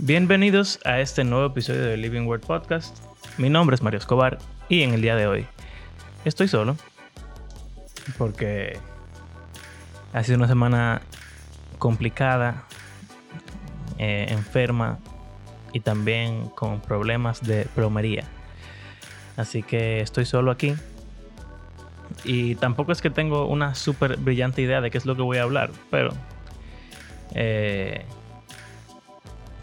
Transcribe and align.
Bienvenidos 0.00 0.78
a 0.84 1.00
este 1.00 1.24
nuevo 1.24 1.46
episodio 1.46 1.82
de 1.82 1.96
Living 1.96 2.22
Word 2.22 2.42
Podcast. 2.42 2.96
Mi 3.36 3.50
nombre 3.50 3.74
es 3.74 3.82
Mario 3.82 3.98
Escobar 3.98 4.38
y 4.68 4.82
en 4.82 4.94
el 4.94 5.02
día 5.02 5.16
de 5.16 5.26
hoy 5.26 5.46
estoy 6.24 6.46
solo 6.46 6.76
porque 8.16 8.78
ha 10.12 10.22
sido 10.22 10.38
una 10.38 10.46
semana 10.46 11.02
complicada, 11.78 12.62
eh, 13.98 14.26
enferma 14.28 15.00
y 15.72 15.80
también 15.80 16.48
con 16.50 16.80
problemas 16.80 17.44
de 17.44 17.66
plomería. 17.74 18.22
Así 19.36 19.64
que 19.64 20.00
estoy 20.00 20.26
solo 20.26 20.52
aquí. 20.52 20.76
Y 22.22 22.54
tampoco 22.54 22.92
es 22.92 23.02
que 23.02 23.10
tengo 23.10 23.46
una 23.46 23.74
súper 23.74 24.16
brillante 24.16 24.62
idea 24.62 24.80
de 24.80 24.92
qué 24.92 24.98
es 24.98 25.06
lo 25.06 25.16
que 25.16 25.22
voy 25.22 25.38
a 25.38 25.42
hablar, 25.42 25.72
pero 25.90 26.10
eh, 27.34 28.04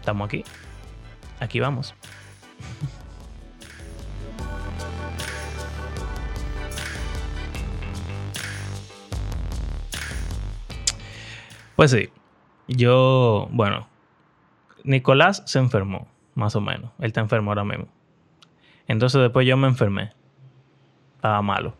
estamos 0.06 0.26
aquí. 0.28 0.44
Aquí 1.40 1.58
vamos. 1.58 1.92
Pues 11.74 11.90
sí, 11.90 12.08
yo, 12.68 13.48
bueno, 13.50 13.88
Nicolás 14.84 15.42
se 15.44 15.58
enfermó, 15.58 16.06
más 16.36 16.54
o 16.54 16.60
menos. 16.60 16.92
Él 17.00 17.06
está 17.06 17.20
enfermo 17.20 17.50
ahora 17.50 17.64
mismo. 17.64 17.88
Entonces 18.86 19.20
después 19.20 19.44
yo 19.44 19.56
me 19.56 19.66
enfermé. 19.66 20.12
Estaba 21.16 21.42
malo. 21.42 21.74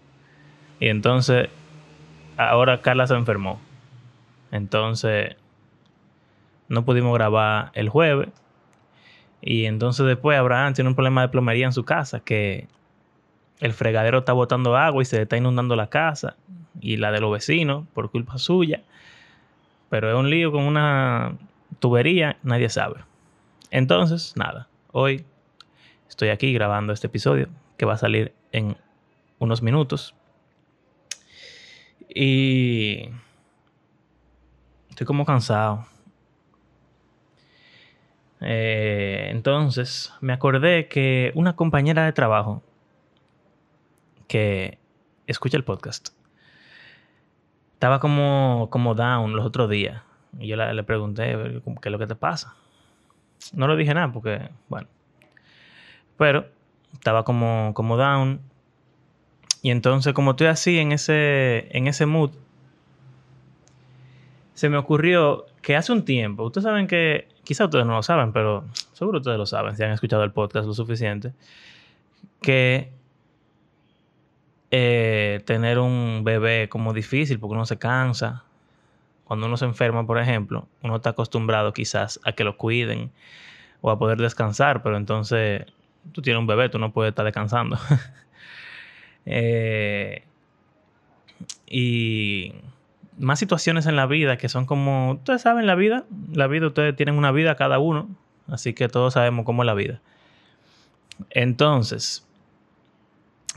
Y 0.81 0.89
entonces, 0.89 1.49
ahora 2.37 2.83
Carla 2.83 3.07
se 3.07 3.15
enfermó. 3.15 3.61
Entonces, 4.51 5.37
no 6.69 6.85
pudimos 6.85 7.15
grabar 7.15 7.71
el 7.75 7.89
jueves. 7.89 8.29
Y 9.41 9.67
entonces 9.67 10.07
después 10.07 10.39
Abraham 10.39 10.75
tiene 10.75 10.89
un 10.89 10.97
problema 10.97 11.23
de 11.23 11.29
plomería 11.29 11.67
en 11.67 11.73
su 11.73 11.85
casa, 11.85 12.21
que 12.21 12.67
el 13.61 13.73
fregadero 13.73 14.19
está 14.19 14.33
botando 14.33 14.77
agua 14.77 15.03
y 15.03 15.07
se 15.07 15.23
está 15.23 15.37
inundando 15.37 15.77
la 15.77 15.89
casa 15.89 16.37
y 16.81 16.97
la 16.97 17.13
de 17.13 17.21
los 17.21 17.33
vecinos 17.33 17.87
por 17.95 18.11
culpa 18.11 18.39
suya. 18.39 18.83
Pero 19.89 20.11
es 20.11 20.17
un 20.17 20.31
lío 20.31 20.51
con 20.51 20.65
una 20.65 21.37
tubería, 21.79 22.39
nadie 22.43 22.69
sabe. 22.69 23.01
Entonces, 23.71 24.35
nada, 24.37 24.69
hoy 24.93 25.25
estoy 26.09 26.29
aquí 26.31 26.53
grabando 26.53 26.93
este 26.93 27.07
episodio 27.07 27.49
que 27.77 27.87
va 27.87 27.95
a 27.95 27.99
salir 27.99 28.35
en 28.53 28.77
unos 29.39 29.63
minutos. 29.63 30.15
Y 32.09 33.11
estoy 34.89 35.07
como 35.07 35.25
cansado. 35.25 35.87
Eh, 38.41 39.29
entonces 39.31 40.13
me 40.21 40.33
acordé 40.33 40.89
que 40.89 41.33
una 41.35 41.57
compañera 41.57 42.05
de 42.05 42.13
trabajo 42.13 42.63
que 44.29 44.79
escucha 45.27 45.57
el 45.57 45.65
podcast 45.65 46.09
estaba 47.75 48.01
como, 48.01 48.69
como 48.71 48.95
down 48.95 49.37
los 49.37 49.45
otros 49.45 49.69
días. 49.69 50.03
Y 50.39 50.49
yo 50.49 50.57
le 50.57 50.83
pregunté, 50.83 51.63
¿qué 51.81 51.89
es 51.89 51.93
lo 51.93 51.99
que 51.99 52.07
te 52.07 52.15
pasa? 52.15 52.55
No 53.53 53.69
le 53.69 53.77
dije 53.77 53.95
nada 53.95 54.13
porque, 54.13 54.51
bueno. 54.69 54.89
Pero 56.17 56.47
estaba 56.93 57.25
como, 57.25 57.73
como 57.75 57.97
down. 57.97 58.41
Y 59.63 59.71
entonces, 59.71 60.13
como 60.15 60.33
estoy 60.33 60.49
así 60.49 60.79
en 60.79 60.93
ese, 60.93 61.69
en 61.77 61.87
ese 61.87 62.07
mood, 62.07 62.31
se 64.55 64.71
me 64.71 64.79
ocurrió 64.79 65.47
que 65.61 65.77
hace 65.77 65.93
un 65.93 66.05
tiempo, 66.05 66.45
ustedes 66.45 66.65
saben 66.65 66.87
que, 66.87 67.29
quizá 67.47 67.65
ustedes 67.65 67.87
no 67.87 67.95
lo 67.95 68.03
saben, 68.03 68.33
pero 68.33 68.65
seguro 68.93 69.19
ustedes 69.19 69.39
lo 69.39 69.47
saben 69.47 69.77
si 69.77 69.85
han 69.85 69.93
escuchado 69.93 70.25
el 70.25 70.33
podcast 70.33 70.67
lo 70.67 70.75
suficiente, 70.75 71.33
que 72.43 72.93
eh, 74.71 75.41
tener 75.47 75.79
un 75.79 76.23
bebé 76.25 76.69
como 76.69 76.93
difícil 76.93 77.39
porque 77.39 77.55
uno 77.55 77.65
se 77.65 77.79
cansa. 77.79 78.43
Cuando 79.25 79.47
uno 79.47 79.57
se 79.57 79.65
enferma, 79.65 80.07
por 80.07 80.19
ejemplo, 80.19 80.69
uno 80.83 80.97
está 80.97 81.11
acostumbrado 81.11 81.73
quizás 81.73 82.21
a 82.25 82.33
que 82.33 82.45
lo 82.45 82.57
cuiden 82.57 83.11
o 83.81 83.91
a 83.91 83.99
poder 83.99 84.19
descansar, 84.19 84.83
pero 84.83 84.97
entonces 84.97 85.67
tú 86.13 86.23
tienes 86.23 86.41
un 86.41 86.47
bebé, 86.47 86.69
tú 86.69 86.79
no 86.79 86.93
puedes 86.93 87.11
estar 87.11 87.25
descansando. 87.25 87.79
Eh, 89.29 90.23
y 91.67 92.53
más 93.19 93.39
situaciones 93.39 93.87
en 93.87 93.97
la 93.97 94.07
vida 94.07 94.37
que 94.37 94.49
son 94.49 94.67
como, 94.67 95.13
ustedes 95.13 95.43
saben 95.43 95.67
la 95.67 95.75
vida, 95.75 96.05
la 96.33 96.47
vida, 96.47 96.67
ustedes 96.67 96.95
tienen 96.97 97.17
una 97.17 97.33
vida 97.33 97.57
cada 97.57 97.79
uno, 97.79 98.09
así 98.49 98.75
que 98.75 98.89
todos 98.89 99.15
sabemos 99.15 99.45
cómo 99.45 99.63
es 99.63 99.67
la 99.67 99.75
vida. 99.75 100.01
Entonces, 101.31 102.27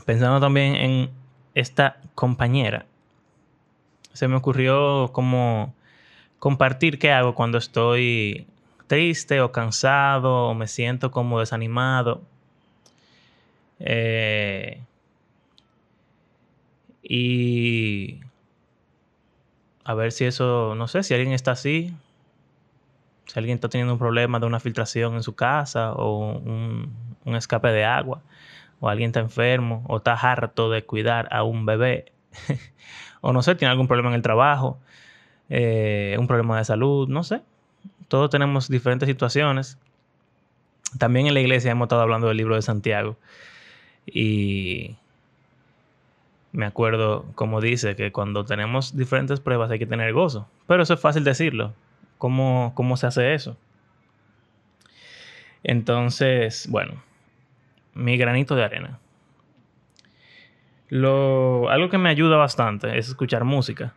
pensando 0.06 0.40
también 0.40 0.76
en 0.76 1.10
esta 1.54 1.98
compañera, 2.14 2.86
se 4.12 4.28
me 4.28 4.36
ocurrió 4.36 5.10
como 5.12 5.74
compartir 6.38 6.98
qué 6.98 7.12
hago 7.12 7.34
cuando 7.34 7.58
estoy 7.58 8.46
triste 8.86 9.40
o 9.40 9.52
cansado 9.52 10.48
o 10.48 10.54
me 10.54 10.66
siento 10.66 11.10
como 11.10 11.38
desanimado. 11.38 12.22
Eh, 13.78 14.80
y 17.02 18.20
a 19.90 19.94
ver 19.94 20.12
si 20.12 20.24
eso, 20.24 20.76
no 20.76 20.86
sé, 20.86 21.02
si 21.02 21.14
alguien 21.14 21.32
está 21.32 21.50
así, 21.50 21.92
si 23.26 23.38
alguien 23.40 23.56
está 23.56 23.68
teniendo 23.68 23.92
un 23.92 23.98
problema 23.98 24.38
de 24.38 24.46
una 24.46 24.60
filtración 24.60 25.14
en 25.14 25.24
su 25.24 25.34
casa 25.34 25.94
o 25.94 26.38
un, 26.38 26.94
escape 27.24 27.68
de 27.72 27.84
agua 27.84 28.22
o 28.78 28.88
alguien 28.88 29.08
está 29.08 29.18
enfermo, 29.18 29.84
o 29.88 29.96
está 29.96 30.12
harto 30.14 30.70
de 30.70 30.84
cuidar 30.84 31.28
a 31.32 31.42
un 31.42 31.66
bebé, 31.66 32.12
o 33.20 33.32
no 33.32 33.42
sé, 33.42 33.56
tiene 33.56 33.72
algún 33.72 33.88
problema 33.88 34.10
en 34.10 34.14
el 34.14 34.22
trabajo, 34.22 34.78
eh, 35.48 36.14
un 36.20 36.28
problema 36.28 36.56
de 36.56 36.64
salud, 36.64 37.08
no 37.08 37.24
sé. 37.24 37.42
Todos 38.06 38.30
tenemos 38.30 38.68
diferentes 38.68 39.08
situaciones. 39.08 39.76
También 40.98 41.26
en 41.26 41.34
la 41.34 41.40
iglesia 41.40 41.72
hemos 41.72 41.86
estado 41.86 42.02
hablando 42.02 42.28
del 42.28 42.36
libro 42.36 42.54
de 42.54 42.62
Santiago. 42.62 43.16
Y 44.06 44.96
me 46.52 46.66
acuerdo, 46.66 47.26
como 47.34 47.60
dice, 47.60 47.96
que 47.96 48.12
cuando 48.12 48.44
tenemos 48.44 48.96
diferentes 48.96 49.40
pruebas 49.40 49.70
hay 49.70 49.78
que 49.78 49.86
tener 49.86 50.12
gozo. 50.12 50.48
Pero 50.66 50.82
eso 50.82 50.94
es 50.94 51.00
fácil 51.00 51.24
decirlo. 51.24 51.74
¿Cómo, 52.18 52.72
cómo 52.74 52.96
se 52.96 53.06
hace 53.06 53.34
eso? 53.34 53.56
Entonces, 55.62 56.66
bueno, 56.70 57.02
mi 57.94 58.16
granito 58.16 58.56
de 58.56 58.64
arena. 58.64 58.98
Lo, 60.88 61.68
algo 61.70 61.88
que 61.88 61.98
me 61.98 62.08
ayuda 62.08 62.36
bastante 62.36 62.98
es 62.98 63.08
escuchar 63.08 63.44
música. 63.44 63.94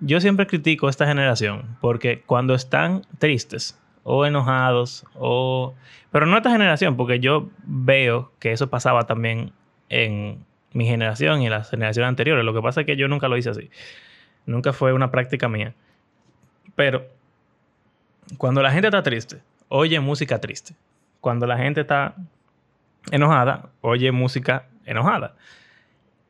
Yo 0.00 0.20
siempre 0.20 0.46
critico 0.46 0.86
a 0.86 0.90
esta 0.90 1.06
generación 1.06 1.76
porque 1.80 2.22
cuando 2.22 2.54
están 2.54 3.02
tristes 3.18 3.78
o 4.02 4.26
enojados 4.26 5.06
o... 5.14 5.74
Pero 6.10 6.26
no 6.26 6.36
esta 6.36 6.50
generación, 6.50 6.96
porque 6.96 7.20
yo 7.20 7.48
veo 7.64 8.32
que 8.38 8.52
eso 8.52 8.68
pasaba 8.68 9.06
también 9.06 9.52
en 9.88 10.44
mi 10.72 10.86
generación 10.86 11.42
y 11.42 11.48
las 11.48 11.70
generaciones 11.70 12.08
anteriores. 12.08 12.44
Lo 12.44 12.54
que 12.54 12.62
pasa 12.62 12.80
es 12.80 12.86
que 12.86 12.96
yo 12.96 13.08
nunca 13.08 13.28
lo 13.28 13.36
hice 13.36 13.50
así. 13.50 13.70
Nunca 14.46 14.72
fue 14.72 14.92
una 14.92 15.10
práctica 15.10 15.48
mía. 15.48 15.74
Pero 16.74 17.06
cuando 18.38 18.62
la 18.62 18.70
gente 18.70 18.88
está 18.88 19.02
triste, 19.02 19.38
oye 19.68 20.00
música 20.00 20.40
triste. 20.40 20.74
Cuando 21.20 21.46
la 21.46 21.58
gente 21.58 21.82
está 21.82 22.14
enojada, 23.10 23.70
oye 23.80 24.10
música 24.12 24.66
enojada. 24.84 25.34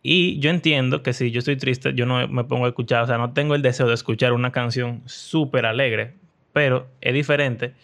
Y 0.03 0.41
yo 0.41 0.51
entiendo 0.51 1.03
que 1.03 1.13
si 1.13 1.31
yo 1.31 1.39
estoy 1.39 1.57
triste, 1.57 1.95
yo 1.95 2.07
no 2.07 2.27
me 2.27 2.45
pongo 2.45 2.67
a 2.67 2.69
escuchar, 2.69 3.05
o 3.05 3.07
sea, 3.07 3.19
no 3.19 3.33
tengo 3.33 3.55
el 3.55 3.63
deseo 3.63 3.87
de 3.87 3.95
escuchar 3.95 4.33
una 4.33 4.51
canción 4.51 5.03
súper 5.07 5.65
alegre, 5.65 6.15
pero 6.53 6.89
es 7.01 7.15
diferente. 7.15 7.75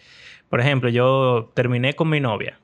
Por 0.49 0.59
ejemplo, 0.59 0.89
yo 0.89 1.51
terminé 1.53 1.93
con 1.93 2.09
mi 2.09 2.19
novia 2.19 2.59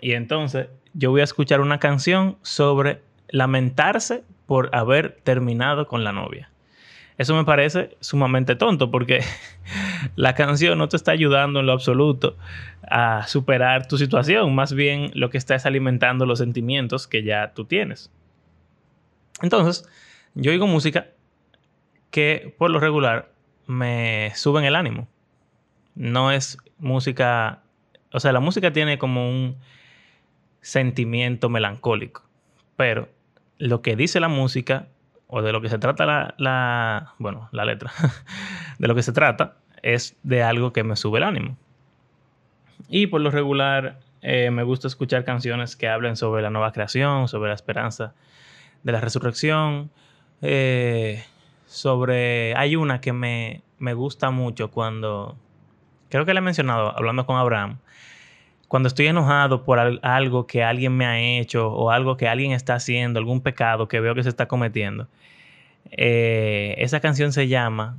y 0.00 0.12
entonces 0.12 0.68
yo 0.92 1.10
voy 1.10 1.22
a 1.22 1.24
escuchar 1.24 1.60
una 1.60 1.78
canción 1.78 2.36
sobre 2.42 3.00
lamentarse 3.32 4.22
por 4.46 4.70
haber 4.72 5.18
terminado 5.24 5.88
con 5.88 6.04
la 6.04 6.12
novia. 6.12 6.50
Eso 7.18 7.34
me 7.34 7.44
parece 7.44 7.96
sumamente 8.00 8.54
tonto 8.54 8.90
porque 8.90 9.20
la 10.16 10.34
canción 10.34 10.78
no 10.78 10.88
te 10.88 10.96
está 10.96 11.12
ayudando 11.12 11.60
en 11.60 11.66
lo 11.66 11.72
absoluto 11.72 12.36
a 12.88 13.26
superar 13.26 13.88
tu 13.88 13.98
situación, 13.98 14.54
más 14.54 14.72
bien 14.72 15.10
lo 15.14 15.30
que 15.30 15.38
está 15.38 15.54
es 15.54 15.66
alimentando 15.66 16.26
los 16.26 16.38
sentimientos 16.38 17.06
que 17.06 17.22
ya 17.22 17.52
tú 17.54 17.64
tienes. 17.64 18.10
Entonces, 19.40 19.88
yo 20.34 20.52
oigo 20.52 20.66
música 20.66 21.08
que 22.10 22.54
por 22.58 22.70
lo 22.70 22.80
regular 22.80 23.32
me 23.66 24.32
suben 24.34 24.64
el 24.64 24.76
ánimo. 24.76 25.08
No 25.94 26.30
es 26.30 26.58
música, 26.78 27.62
o 28.12 28.20
sea, 28.20 28.32
la 28.32 28.40
música 28.40 28.72
tiene 28.72 28.98
como 28.98 29.28
un 29.28 29.56
sentimiento 30.60 31.48
melancólico, 31.48 32.22
pero 32.76 33.08
lo 33.62 33.80
que 33.80 33.94
dice 33.94 34.18
la 34.18 34.26
música 34.26 34.88
o 35.28 35.40
de 35.40 35.52
lo 35.52 35.60
que 35.60 35.68
se 35.68 35.78
trata 35.78 36.04
la, 36.04 36.34
la 36.36 37.14
bueno, 37.18 37.48
la 37.52 37.64
letra, 37.64 37.92
de 38.80 38.88
lo 38.88 38.96
que 38.96 39.04
se 39.04 39.12
trata 39.12 39.54
es 39.82 40.18
de 40.24 40.42
algo 40.42 40.72
que 40.72 40.82
me 40.82 40.96
sube 40.96 41.18
el 41.18 41.22
ánimo. 41.22 41.56
Y 42.88 43.06
por 43.06 43.20
lo 43.20 43.30
regular 43.30 44.00
eh, 44.20 44.50
me 44.50 44.64
gusta 44.64 44.88
escuchar 44.88 45.24
canciones 45.24 45.76
que 45.76 45.88
hablen 45.88 46.16
sobre 46.16 46.42
la 46.42 46.50
nueva 46.50 46.72
creación, 46.72 47.28
sobre 47.28 47.50
la 47.50 47.54
esperanza 47.54 48.14
de 48.82 48.90
la 48.90 49.00
resurrección. 49.00 49.92
Eh, 50.40 51.24
sobre... 51.64 52.56
Hay 52.56 52.74
una 52.74 53.00
que 53.00 53.12
me, 53.12 53.62
me 53.78 53.94
gusta 53.94 54.30
mucho 54.30 54.72
cuando... 54.72 55.36
Creo 56.10 56.26
que 56.26 56.34
le 56.34 56.38
he 56.38 56.42
mencionado 56.42 56.96
hablando 56.96 57.26
con 57.26 57.36
Abraham. 57.36 57.78
Cuando 58.72 58.86
estoy 58.86 59.06
enojado 59.06 59.64
por 59.64 59.78
algo 60.00 60.46
que 60.46 60.64
alguien 60.64 60.96
me 60.96 61.04
ha 61.04 61.20
hecho 61.20 61.68
o 61.68 61.90
algo 61.90 62.16
que 62.16 62.26
alguien 62.26 62.52
está 62.52 62.76
haciendo, 62.76 63.18
algún 63.18 63.42
pecado 63.42 63.86
que 63.86 64.00
veo 64.00 64.14
que 64.14 64.22
se 64.22 64.30
está 64.30 64.48
cometiendo. 64.48 65.08
Eh, 65.90 66.74
esa 66.78 67.00
canción 67.00 67.34
se 67.34 67.48
llama 67.48 67.98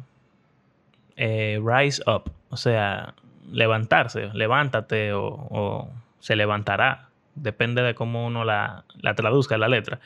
Rise 1.15 2.01
Up, 2.07 2.31
o 2.49 2.57
sea, 2.57 3.13
levantarse, 3.51 4.31
levántate 4.33 5.13
o, 5.13 5.91
se 6.19 6.35
levantará, 6.35 7.09
depende 7.35 7.83
de 7.83 7.93
cómo 7.93 8.25
uno 8.25 8.43
la, 8.43 8.83
la 8.99 9.13
traduzca 9.13 9.59
la 9.59 9.67
letra. 9.67 9.99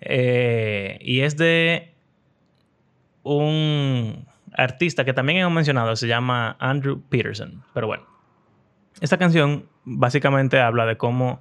Eh, 0.00 0.98
y 1.00 1.20
es 1.20 1.36
de 1.36 1.92
un 3.22 4.26
artista 4.52 5.04
que 5.04 5.12
también 5.12 5.38
hemos 5.38 5.52
mencionado, 5.52 5.94
se 5.94 6.08
llama 6.08 6.56
Andrew 6.58 7.00
Peterson. 7.08 7.62
Pero 7.72 7.86
bueno, 7.86 8.13
esta 9.00 9.18
canción 9.18 9.68
básicamente 9.84 10.60
habla 10.60 10.86
de 10.86 10.96
cómo 10.96 11.40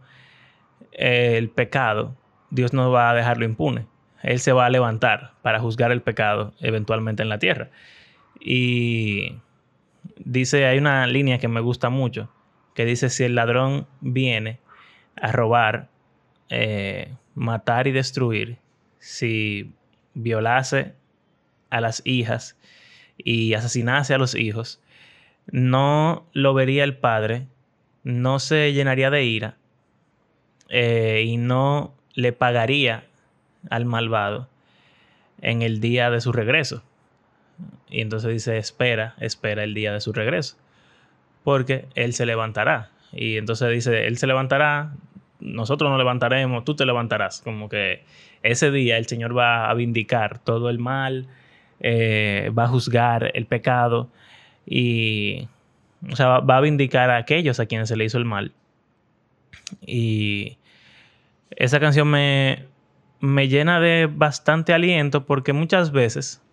el 0.92 1.50
pecado, 1.50 2.16
Dios 2.50 2.74
no 2.74 2.92
va 2.92 3.10
a 3.10 3.16
dejarlo 3.16 3.46
impune. 3.46 3.88
Él 4.22 4.40
se 4.40 4.54
va 4.54 4.66
a 4.66 4.70
levantar 4.70 5.34
para 5.42 5.60
juzgar 5.60 5.92
el 5.92 6.02
pecado 6.02 6.54
eventualmente 6.60 7.24
en 7.24 7.30
la 7.30 7.40
tierra. 7.40 7.70
Y 8.40 9.38
dice, 10.18 10.66
hay 10.66 10.78
una 10.78 11.08
línea 11.08 11.40
que 11.40 11.48
me 11.48 11.62
gusta 11.62 11.90
mucho, 11.90 12.30
que 12.74 12.86
dice, 12.86 13.10
si 13.10 13.24
el 13.24 13.36
ladrón 13.36 13.88
viene 14.02 14.60
a 15.22 15.32
robar, 15.32 15.90
eh, 16.50 17.14
matar 17.36 17.88
y 17.88 17.92
destruir, 17.92 18.58
si 19.00 19.74
violase 20.14 20.94
a 21.70 21.82
las 21.82 22.02
hijas 22.06 22.58
y 23.18 23.54
asesinase 23.54 24.14
a 24.14 24.18
los 24.18 24.36
hijos, 24.36 24.82
no 25.52 26.26
lo 26.34 26.54
vería 26.54 26.84
el 26.84 26.98
padre, 26.98 27.48
no 28.04 28.40
se 28.40 28.74
llenaría 28.74 29.10
de 29.10 29.24
ira 29.24 29.58
eh, 30.70 31.24
y 31.26 31.38
no 31.38 31.94
le 32.14 32.34
pagaría 32.34 33.06
al 33.70 33.86
malvado 33.86 34.48
en 35.42 35.62
el 35.62 35.80
día 35.80 36.10
de 36.10 36.22
su 36.22 36.32
regreso. 36.32 36.84
Y 37.90 38.02
entonces 38.02 38.32
dice, 38.32 38.58
espera, 38.58 39.16
espera 39.20 39.64
el 39.64 39.74
día 39.74 39.94
de 39.94 40.02
su 40.02 40.14
regreso. 40.14 40.58
Porque 41.44 41.86
Él 41.96 42.14
se 42.14 42.26
levantará. 42.26 42.90
Y 43.12 43.38
entonces 43.38 43.70
dice, 43.70 44.08
Él 44.08 44.18
se 44.18 44.28
levantará, 44.28 44.94
nosotros 45.40 45.90
nos 45.90 46.00
levantaremos, 46.00 46.66
tú 46.66 46.76
te 46.76 46.86
levantarás. 46.86 47.42
Como 47.42 47.70
que 47.70 48.04
ese 48.42 48.72
día 48.72 48.98
el 48.98 49.06
Señor 49.06 49.38
va 49.38 49.70
a 49.70 49.74
vindicar 49.74 50.40
todo 50.40 50.70
el 50.70 50.80
mal, 50.80 51.28
eh, 51.80 52.52
va 52.58 52.64
a 52.64 52.68
juzgar 52.70 53.32
el 53.36 53.46
pecado 53.46 54.10
y, 54.66 55.48
o 56.12 56.16
sea, 56.16 56.40
va, 56.40 56.58
a 56.58 56.62
vindicar 56.62 57.10
a 57.10 57.18
aquellos 57.18 57.60
a 57.60 57.66
quienes 57.66 57.90
se 57.90 57.96
le 57.96 58.06
hizo 58.06 58.18
el 58.18 58.26
mal. 58.26 58.52
Y 59.86 60.58
esa 61.52 61.80
canción 61.80 62.10
me, 62.10 62.66
me 63.20 63.48
llena 63.48 63.80
de 63.80 64.10
bastante 64.12 64.74
aliento 64.74 65.26
porque 65.26 65.54
muchas 65.54 65.92
veces 65.92 66.44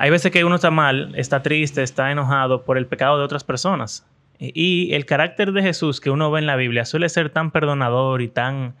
hay 0.00 0.10
veces 0.10 0.30
que 0.30 0.44
uno 0.44 0.54
está 0.54 0.70
mal, 0.70 1.12
está 1.16 1.42
triste, 1.42 1.82
está 1.82 2.12
enojado 2.12 2.64
por 2.64 2.78
el 2.78 2.86
pecado 2.86 3.18
de 3.18 3.24
otras 3.24 3.42
personas. 3.42 4.06
Y 4.38 4.94
el 4.94 5.04
carácter 5.06 5.50
de 5.50 5.60
Jesús 5.60 6.00
que 6.00 6.10
uno 6.10 6.30
ve 6.30 6.38
en 6.38 6.46
la 6.46 6.54
Biblia 6.54 6.84
suele 6.84 7.08
ser 7.08 7.30
tan 7.30 7.50
perdonador 7.50 8.22
y 8.22 8.28
tan 8.28 8.76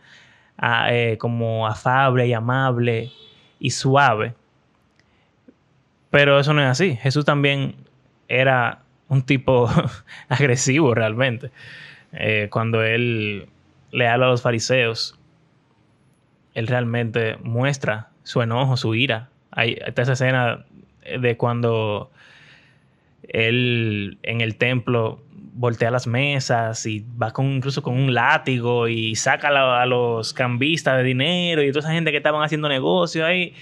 ah, 0.56 0.86
eh, 0.92 1.18
como 1.18 1.66
afable 1.66 2.28
y 2.28 2.32
amable 2.32 3.10
y 3.58 3.70
suave. 3.70 4.34
Pero 6.10 6.38
eso 6.38 6.52
no 6.54 6.62
es 6.62 6.68
así. 6.68 6.96
Jesús 6.96 7.24
también 7.24 7.74
era 8.28 8.82
un 9.08 9.22
tipo 9.22 9.68
agresivo 10.28 10.94
realmente. 10.94 11.50
Eh, 12.12 12.48
cuando 12.50 12.82
él 12.82 13.48
le 13.90 14.08
habla 14.08 14.26
a 14.26 14.30
los 14.30 14.42
fariseos, 14.42 15.18
él 16.54 16.66
realmente 16.66 17.36
muestra 17.42 18.08
su 18.22 18.42
enojo, 18.42 18.76
su 18.76 18.94
ira. 18.94 19.28
Hay 19.50 19.78
esa 19.96 20.12
escena 20.12 20.64
de 21.20 21.36
cuando 21.36 22.10
él 23.22 24.18
en 24.22 24.40
el 24.40 24.56
templo 24.56 25.22
voltea 25.58 25.90
las 25.90 26.06
mesas 26.06 26.86
y 26.86 27.04
va 27.20 27.32
con, 27.32 27.46
incluso 27.46 27.82
con 27.82 27.94
un 27.94 28.14
látigo 28.14 28.86
y 28.86 29.16
saca 29.16 29.48
a, 29.48 29.86
los 29.86 30.32
cambistas 30.32 30.98
de 30.98 31.02
dinero 31.02 31.62
y 31.62 31.70
toda 31.70 31.80
esa 31.80 31.92
gente 31.92 32.12
que 32.12 32.18
estaban 32.18 32.42
haciendo 32.42 32.68
negocio 32.68 33.26
ahí. 33.26 33.54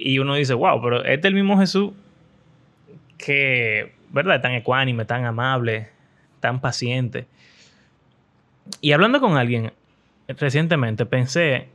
Y 0.00 0.20
uno 0.20 0.36
dice, 0.36 0.54
wow, 0.54 0.80
pero 0.80 1.04
este 1.04 1.12
es 1.12 1.24
el 1.24 1.34
mismo 1.34 1.58
Jesús 1.58 1.90
que, 3.18 3.92
¿verdad? 4.10 4.40
Tan 4.40 4.52
ecuánime, 4.52 5.04
tan 5.04 5.24
amable, 5.24 5.88
tan 6.38 6.60
paciente. 6.60 7.26
Y 8.80 8.92
hablando 8.92 9.20
con 9.20 9.36
alguien 9.36 9.72
recientemente, 10.28 11.04
pensé 11.04 11.68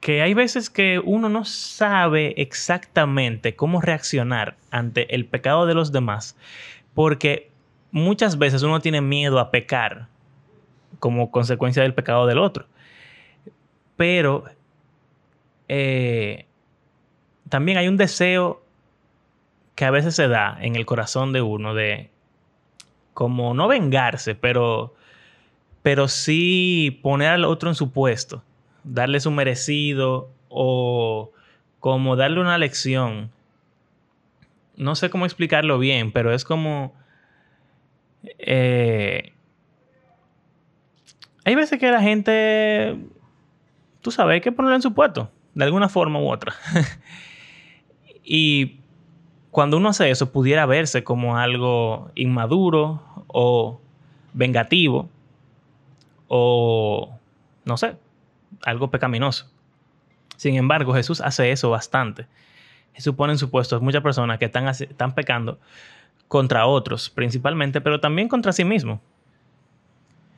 que 0.00 0.20
hay 0.20 0.34
veces 0.34 0.68
que 0.68 1.00
uno 1.02 1.30
no 1.30 1.46
sabe 1.46 2.34
exactamente 2.36 3.56
cómo 3.56 3.80
reaccionar 3.80 4.56
ante 4.70 5.14
el 5.14 5.24
pecado 5.24 5.64
de 5.64 5.72
los 5.72 5.90
demás, 5.90 6.36
porque 6.92 7.50
muchas 7.92 8.36
veces 8.36 8.62
uno 8.62 8.80
tiene 8.80 9.00
miedo 9.00 9.38
a 9.38 9.50
pecar 9.50 10.08
como 10.98 11.30
consecuencia 11.30 11.82
del 11.82 11.94
pecado 11.94 12.26
del 12.26 12.38
otro. 12.38 12.66
Pero 13.96 14.44
eh, 15.68 16.44
también 17.54 17.78
hay 17.78 17.86
un 17.86 17.96
deseo 17.96 18.64
que 19.76 19.84
a 19.84 19.92
veces 19.92 20.16
se 20.16 20.26
da 20.26 20.58
en 20.60 20.74
el 20.74 20.84
corazón 20.86 21.32
de 21.32 21.40
uno 21.40 21.72
de 21.72 22.10
como 23.12 23.54
no 23.54 23.68
vengarse, 23.68 24.34
pero, 24.34 24.96
pero 25.80 26.08
sí 26.08 26.98
poner 27.00 27.28
al 27.28 27.44
otro 27.44 27.68
en 27.68 27.76
su 27.76 27.92
puesto 27.92 28.42
darle 28.82 29.20
su 29.20 29.30
merecido 29.30 30.32
o 30.48 31.30
como 31.78 32.16
darle 32.16 32.40
una 32.40 32.58
lección. 32.58 33.30
No 34.76 34.96
sé 34.96 35.08
cómo 35.08 35.24
explicarlo 35.24 35.78
bien, 35.78 36.10
pero 36.10 36.34
es 36.34 36.44
como... 36.44 36.92
Eh, 38.24 39.32
hay 41.44 41.54
veces 41.54 41.78
que 41.78 41.88
la 41.92 42.02
gente, 42.02 42.98
tú 44.00 44.10
sabes, 44.10 44.34
hay 44.34 44.40
que 44.40 44.50
ponerlo 44.50 44.74
en 44.74 44.82
su 44.82 44.92
puesto, 44.92 45.30
de 45.54 45.64
alguna 45.64 45.88
forma 45.88 46.18
u 46.18 46.28
otra. 46.28 46.52
y 48.24 48.80
cuando 49.50 49.76
uno 49.76 49.90
hace 49.90 50.10
eso, 50.10 50.32
pudiera 50.32 50.66
verse 50.66 51.04
como 51.04 51.36
algo 51.36 52.10
inmaduro 52.14 53.02
o 53.28 53.80
vengativo 54.32 55.08
o, 56.26 57.16
no 57.64 57.76
sé, 57.76 57.96
algo 58.64 58.90
pecaminoso. 58.90 59.48
Sin 60.36 60.56
embargo, 60.56 60.94
Jesús 60.94 61.20
hace 61.20 61.52
eso 61.52 61.70
bastante. 61.70 62.26
Jesús 62.94 63.14
pone 63.14 63.34
en 63.34 63.38
su 63.38 63.50
puesto 63.50 63.76
a 63.76 63.80
muchas 63.80 64.02
personas 64.02 64.38
que 64.38 64.46
están, 64.46 64.66
están 64.66 65.14
pecando 65.14 65.60
contra 66.26 66.66
otros 66.66 67.10
principalmente, 67.10 67.80
pero 67.80 68.00
también 68.00 68.28
contra 68.28 68.52
sí 68.52 68.64
mismo. 68.64 69.00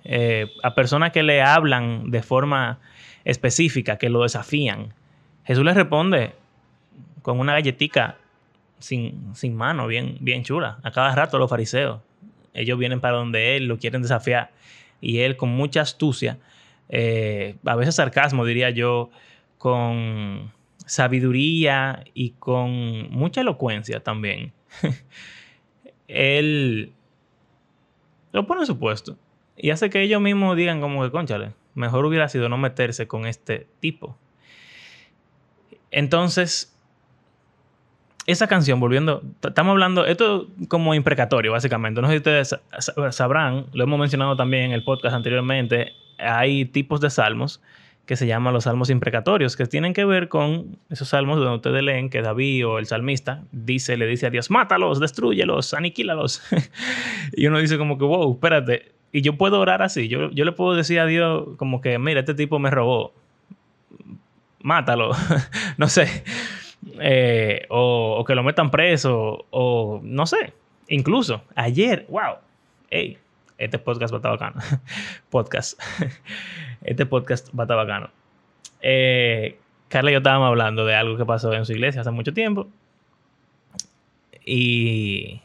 Eh, 0.04 0.52
a 0.62 0.74
personas 0.74 1.12
que 1.12 1.22
le 1.22 1.42
hablan 1.42 2.10
de 2.10 2.22
forma 2.22 2.80
específica, 3.24 3.96
que 3.96 4.08
lo 4.08 4.22
desafían. 4.22 4.92
Jesús 5.44 5.64
les 5.64 5.74
responde 5.74 6.34
con 7.26 7.40
una 7.40 7.54
galletica 7.54 8.18
sin, 8.78 9.34
sin 9.34 9.56
mano, 9.56 9.88
bien, 9.88 10.16
bien 10.20 10.44
chula. 10.44 10.78
A 10.84 10.92
cada 10.92 11.12
rato 11.12 11.40
los 11.40 11.50
fariseos, 11.50 12.00
ellos 12.54 12.78
vienen 12.78 13.00
para 13.00 13.16
donde 13.16 13.56
él, 13.56 13.66
lo 13.66 13.80
quieren 13.80 14.00
desafiar. 14.00 14.52
Y 15.00 15.18
él 15.18 15.36
con 15.36 15.48
mucha 15.48 15.80
astucia 15.80 16.38
eh, 16.88 17.56
a 17.64 17.74
veces 17.74 17.96
sarcasmo, 17.96 18.44
diría 18.44 18.70
yo, 18.70 19.10
con 19.58 20.52
sabiduría 20.86 22.04
y 22.14 22.30
con 22.38 23.10
mucha 23.10 23.40
elocuencia 23.40 23.98
también. 23.98 24.52
Él 26.06 26.92
lo 28.30 28.46
pone 28.46 28.60
en 28.60 28.66
su 28.68 28.78
puesto 28.78 29.18
y 29.56 29.70
hace 29.70 29.90
que 29.90 30.00
ellos 30.00 30.20
mismos 30.20 30.56
digan 30.56 30.80
como 30.80 31.02
que, 31.02 31.10
conchale, 31.10 31.54
mejor 31.74 32.04
hubiera 32.04 32.28
sido 32.28 32.48
no 32.48 32.56
meterse 32.56 33.08
con 33.08 33.26
este 33.26 33.66
tipo. 33.80 34.16
Entonces, 35.90 36.75
esa 38.26 38.48
canción, 38.48 38.80
volviendo, 38.80 39.22
estamos 39.42 39.72
hablando, 39.72 40.04
esto 40.04 40.48
como 40.68 40.94
imprecatorio, 40.94 41.52
básicamente. 41.52 42.00
No 42.00 42.08
sé 42.08 42.14
si 42.14 42.18
ustedes 42.18 42.56
sabrán, 43.10 43.66
lo 43.72 43.84
hemos 43.84 43.98
mencionado 43.98 44.36
también 44.36 44.64
en 44.64 44.72
el 44.72 44.82
podcast 44.82 45.14
anteriormente, 45.14 45.92
hay 46.18 46.64
tipos 46.64 47.00
de 47.00 47.10
salmos 47.10 47.60
que 48.04 48.16
se 48.16 48.26
llama 48.26 48.52
los 48.52 48.64
salmos 48.64 48.88
imprecatorios, 48.88 49.56
que 49.56 49.66
tienen 49.66 49.92
que 49.92 50.04
ver 50.04 50.28
con 50.28 50.78
esos 50.90 51.08
salmos 51.08 51.38
donde 51.38 51.56
ustedes 51.56 51.82
leen 51.82 52.08
que 52.08 52.22
David 52.22 52.66
o 52.66 52.78
el 52.78 52.86
salmista 52.86 53.42
dice, 53.50 53.96
le 53.96 54.06
dice 54.06 54.26
a 54.26 54.30
Dios, 54.30 54.48
mátalos, 54.48 55.00
destruyelos, 55.00 55.74
aniquílalos. 55.74 56.42
y 57.32 57.46
uno 57.46 57.58
dice 57.58 57.78
como 57.78 57.98
que, 57.98 58.04
wow, 58.04 58.32
espérate, 58.32 58.92
y 59.12 59.22
yo 59.22 59.36
puedo 59.36 59.60
orar 59.60 59.82
así, 59.82 60.08
yo, 60.08 60.30
yo 60.30 60.44
le 60.44 60.52
puedo 60.52 60.74
decir 60.74 61.00
a 61.00 61.06
Dios 61.06 61.48
como 61.56 61.80
que, 61.80 61.98
mira, 61.98 62.20
este 62.20 62.34
tipo 62.34 62.58
me 62.60 62.70
robó, 62.70 63.12
mátalo, 64.60 65.10
no 65.76 65.88
sé, 65.88 66.22
eh, 67.00 67.66
o, 67.68 68.24
que 68.26 68.34
lo 68.34 68.42
metan 68.42 68.70
preso, 68.70 69.46
o 69.50 70.00
no 70.02 70.26
sé, 70.26 70.52
incluso 70.88 71.42
ayer, 71.54 72.06
wow, 72.08 72.36
hey, 72.90 73.18
este 73.58 73.78
podcast 73.78 74.12
va 74.12 74.16
a 74.16 74.18
estar 74.18 74.32
bacano. 74.32 74.60
podcast. 75.30 75.80
este 76.82 77.06
podcast 77.06 77.48
va 77.48 77.62
a 77.62 77.64
estar 77.64 77.76
bacano. 77.76 78.10
Eh, 78.82 79.58
Carla 79.88 80.10
y 80.10 80.14
yo 80.14 80.18
estábamos 80.18 80.48
hablando 80.48 80.84
de 80.84 80.94
algo 80.94 81.16
que 81.16 81.24
pasó 81.24 81.52
en 81.52 81.64
su 81.64 81.72
iglesia 81.72 82.02
hace 82.02 82.10
mucho 82.10 82.34
tiempo. 82.34 82.68
Y 84.44 85.40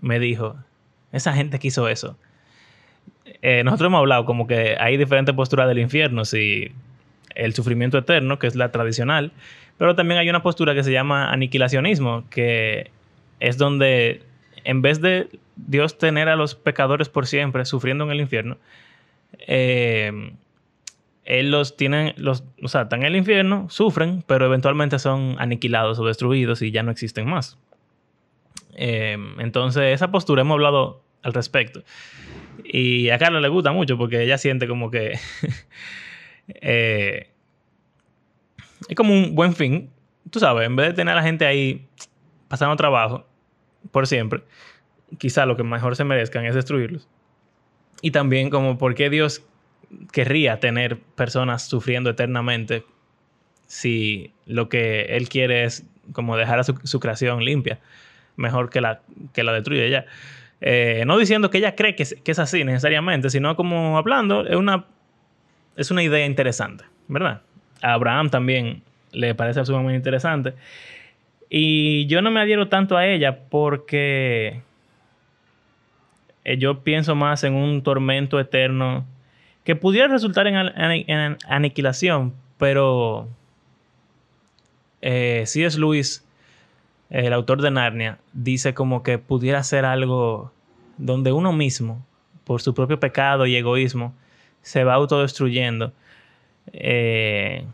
me 0.00 0.18
dijo, 0.18 0.56
esa 1.12 1.32
gente 1.32 1.58
que 1.58 1.68
hizo 1.68 1.88
eso. 1.88 2.16
Eh, 3.42 3.62
nosotros 3.64 3.88
hemos 3.88 3.98
hablado 3.98 4.24
como 4.24 4.46
que 4.46 4.76
hay 4.78 4.96
diferentes 4.96 5.34
posturas 5.34 5.68
del 5.68 5.78
infierno, 5.78 6.24
si 6.24 6.72
el 7.36 7.54
sufrimiento 7.54 7.98
eterno, 7.98 8.38
que 8.38 8.46
es 8.46 8.56
la 8.56 8.72
tradicional, 8.72 9.32
pero 9.78 9.94
también 9.94 10.18
hay 10.18 10.28
una 10.28 10.42
postura 10.42 10.74
que 10.74 10.82
se 10.82 10.92
llama 10.92 11.30
aniquilacionismo, 11.30 12.24
que 12.30 12.90
es 13.40 13.58
donde 13.58 14.22
en 14.64 14.82
vez 14.82 15.00
de 15.00 15.28
Dios 15.56 15.98
tener 15.98 16.28
a 16.28 16.36
los 16.36 16.54
pecadores 16.54 17.08
por 17.08 17.26
siempre 17.26 17.64
sufriendo 17.64 18.04
en 18.04 18.10
el 18.10 18.20
infierno, 18.20 18.58
eh, 19.46 20.32
Él 21.24 21.50
los 21.50 21.76
tiene, 21.76 22.14
los, 22.16 22.44
o 22.62 22.68
sea, 22.68 22.82
están 22.82 23.00
en 23.00 23.06
el 23.06 23.16
infierno, 23.16 23.68
sufren, 23.68 24.24
pero 24.26 24.46
eventualmente 24.46 24.98
son 24.98 25.36
aniquilados 25.38 25.98
o 25.98 26.06
destruidos 26.06 26.62
y 26.62 26.70
ya 26.70 26.82
no 26.82 26.90
existen 26.90 27.28
más. 27.28 27.58
Eh, 28.74 29.16
entonces, 29.38 29.94
esa 29.94 30.10
postura 30.10 30.42
hemos 30.42 30.54
hablado 30.54 31.02
al 31.22 31.32
respecto. 31.32 31.82
Y 32.64 33.10
a 33.10 33.18
Carla 33.18 33.40
le 33.40 33.48
gusta 33.48 33.72
mucho 33.72 33.98
porque 33.98 34.22
ella 34.22 34.38
siente 34.38 34.68
como 34.68 34.90
que 34.90 35.18
eh, 36.48 37.30
es 38.88 38.96
como 38.96 39.12
un 39.12 39.34
buen 39.34 39.54
fin. 39.54 39.90
Tú 40.30 40.40
sabes, 40.40 40.66
en 40.66 40.76
vez 40.76 40.88
de 40.88 40.94
tener 40.94 41.12
a 41.12 41.16
la 41.16 41.22
gente 41.22 41.46
ahí 41.46 41.86
pasando 42.48 42.76
trabajo 42.76 43.26
por 43.90 44.06
siempre, 44.06 44.42
quizá 45.18 45.46
lo 45.46 45.56
que 45.56 45.62
mejor 45.62 45.96
se 45.96 46.04
merezcan 46.04 46.44
es 46.44 46.54
destruirlos. 46.54 47.08
Y 48.02 48.10
también 48.10 48.50
como 48.50 48.78
por 48.78 48.94
qué 48.94 49.10
Dios 49.10 49.44
querría 50.12 50.60
tener 50.60 50.98
personas 50.98 51.66
sufriendo 51.66 52.10
eternamente 52.10 52.84
si 53.66 54.32
lo 54.46 54.68
que 54.68 55.02
Él 55.16 55.28
quiere 55.28 55.64
es 55.64 55.84
como 56.12 56.36
dejar 56.36 56.58
a 56.60 56.64
su, 56.64 57.00
creación 57.00 57.44
limpia, 57.44 57.80
mejor 58.36 58.70
que 58.70 58.80
la, 58.80 59.02
que 59.32 59.42
la 59.42 59.52
destruya 59.52 59.88
ya. 59.88 60.06
Eh, 60.60 61.04
no 61.06 61.18
diciendo 61.18 61.50
que 61.50 61.58
ella 61.58 61.74
cree 61.74 61.94
que 61.94 62.04
que 62.04 62.32
es, 62.32 62.38
así 62.38 62.64
necesariamente, 62.64 63.30
sino 63.30 63.56
como 63.56 63.98
hablando, 63.98 64.46
es 64.46 64.56
una, 64.56 64.86
es 65.76 65.90
una 65.90 66.02
idea 66.02 66.26
interesante, 66.26 66.84
¿verdad? 67.08 67.42
A 67.82 67.92
Abraham 67.92 68.30
también 68.30 68.82
le 69.12 69.34
parece 69.34 69.64
sumamente 69.64 69.96
interesante. 69.96 70.54
Y 71.48 72.06
yo 72.06 72.22
no 72.22 72.30
me 72.30 72.40
adhiero 72.40 72.68
tanto 72.68 72.96
a 72.96 73.06
ella 73.06 73.38
porque 73.48 74.62
eh, 76.44 76.58
yo 76.58 76.82
pienso 76.82 77.14
más 77.14 77.44
en 77.44 77.54
un 77.54 77.82
tormento 77.82 78.40
eterno 78.40 79.06
que 79.64 79.76
pudiera 79.76 80.08
resultar 80.08 80.46
en, 80.46 81.36
aniquilación, 81.48 82.34
pero 82.56 83.28
eh, 85.02 85.42
C.S. 85.46 85.78
Lewis, 85.78 86.24
el 87.10 87.32
autor 87.32 87.62
de 87.62 87.70
Narnia, 87.70 88.18
dice 88.32 88.74
como 88.74 89.02
que 89.02 89.18
pudiera 89.18 89.62
ser 89.62 89.84
algo 89.84 90.52
donde 90.98 91.32
uno 91.32 91.52
mismo, 91.52 92.04
por 92.44 92.62
su 92.62 92.74
propio 92.74 93.00
pecado 93.00 93.46
y 93.46 93.56
egoísmo, 93.56 94.14
se 94.66 94.82
va 94.82 94.94
autodestruyendo 94.94 95.92
eh, 96.72 97.64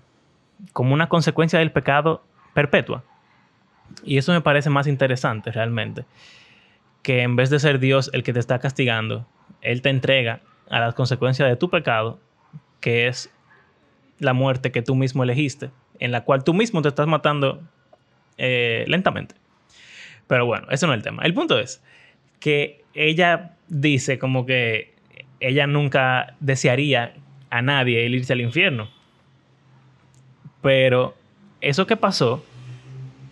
como 0.75 0.93
una 0.93 1.09
consecuencia 1.09 1.59
del 1.59 1.73
pecado 1.73 2.23
perpetua. 2.53 3.03
Y 4.05 4.19
eso 4.19 4.31
me 4.33 4.43
parece 4.43 4.69
más 4.69 4.87
interesante 4.87 5.51
realmente 5.53 6.05
que 7.03 7.23
en 7.23 7.35
vez 7.35 7.49
de 7.49 7.59
ser 7.61 7.79
Dios 7.79 8.11
el 8.13 8.23
que 8.23 8.35
te 8.35 8.41
está 8.41 8.59
castigando, 8.59 9.27
Él 9.63 9.81
te 9.81 9.89
entrega 9.89 10.41
a 10.69 10.81
las 10.81 10.95
consecuencias 10.95 11.49
de 11.49 11.57
tu 11.57 11.71
pecado, 11.71 12.21
que 12.81 13.09
es 13.09 13.33
la 14.19 14.35
muerte 14.35 14.71
que 14.71 14.83
tú 14.83 14.95
mismo 14.95 15.23
elegiste, 15.23 15.71
en 15.99 16.13
la 16.13 16.25
cual 16.25 16.45
tú 16.45 16.53
mismo 16.53 16.83
te 16.83 16.89
estás 16.89 17.07
matando 17.07 17.63
eh, 18.37 18.85
lentamente. 18.87 19.35
Pero 20.27 20.45
bueno, 20.45 20.67
eso 20.71 20.87
no 20.87 20.93
es 20.93 20.99
el 20.99 21.03
tema. 21.03 21.23
El 21.23 21.33
punto 21.33 21.59
es 21.59 21.83
que 22.39 22.85
ella 22.93 23.57
dice 23.69 24.19
como 24.19 24.45
que 24.45 24.93
ella 25.43 25.67
nunca 25.67 26.35
desearía 26.41 27.15
a 27.51 27.63
nadie 27.63 28.07
el 28.07 28.15
irse 28.15 28.33
al 28.33 28.41
infierno. 28.41 28.89
Pero 30.63 31.15
eso 31.61 31.87
que 31.87 31.97
pasó, 31.97 32.45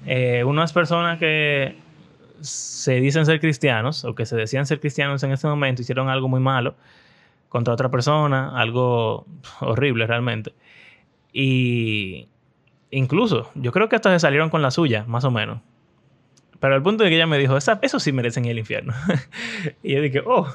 eh, 0.07 0.45
unas 0.45 0.73
personas 0.73 1.19
que 1.19 1.77
se 2.41 3.01
dicen 3.01 3.27
ser 3.27 3.41
cristianos 3.41 4.05
o 4.05 4.15
que 4.15 4.27
se 4.27 4.37
decían 4.37 4.67
ser 4.67 4.81
cristianos 4.81 5.23
en 5.23 5.33
ese 5.33 5.47
momento 5.47 5.83
hicieron 5.83 6.09
algo 6.09 6.29
muy 6.29 6.41
malo 6.41 6.75
contra 7.49 7.75
otra 7.75 7.91
persona, 7.91 8.59
algo 8.59 9.27
horrible 9.61 10.07
realmente. 10.07 10.53
Y 11.33 12.29
incluso, 12.91 13.51
yo 13.55 13.73
creo 13.73 13.89
que 13.89 13.97
hasta 13.97 14.11
se 14.13 14.21
salieron 14.21 14.51
con 14.51 14.63
la 14.63 14.71
suya, 14.71 15.05
más 15.07 15.25
o 15.25 15.31
menos. 15.31 15.61
Pero 16.59 16.75
al 16.75 16.83
punto 16.83 17.05
de 17.05 17.11
que 17.11 17.17
ella 17.17 17.27
me 17.27 17.39
dijo, 17.39 17.57
eso 17.57 18.01
sí 18.01 18.13
merecen 18.13 18.45
el 18.45 18.59
infierno. 18.59 18.93
y 19.83 19.95
yo 19.95 20.03
dije, 20.03 20.23
oh, 20.27 20.49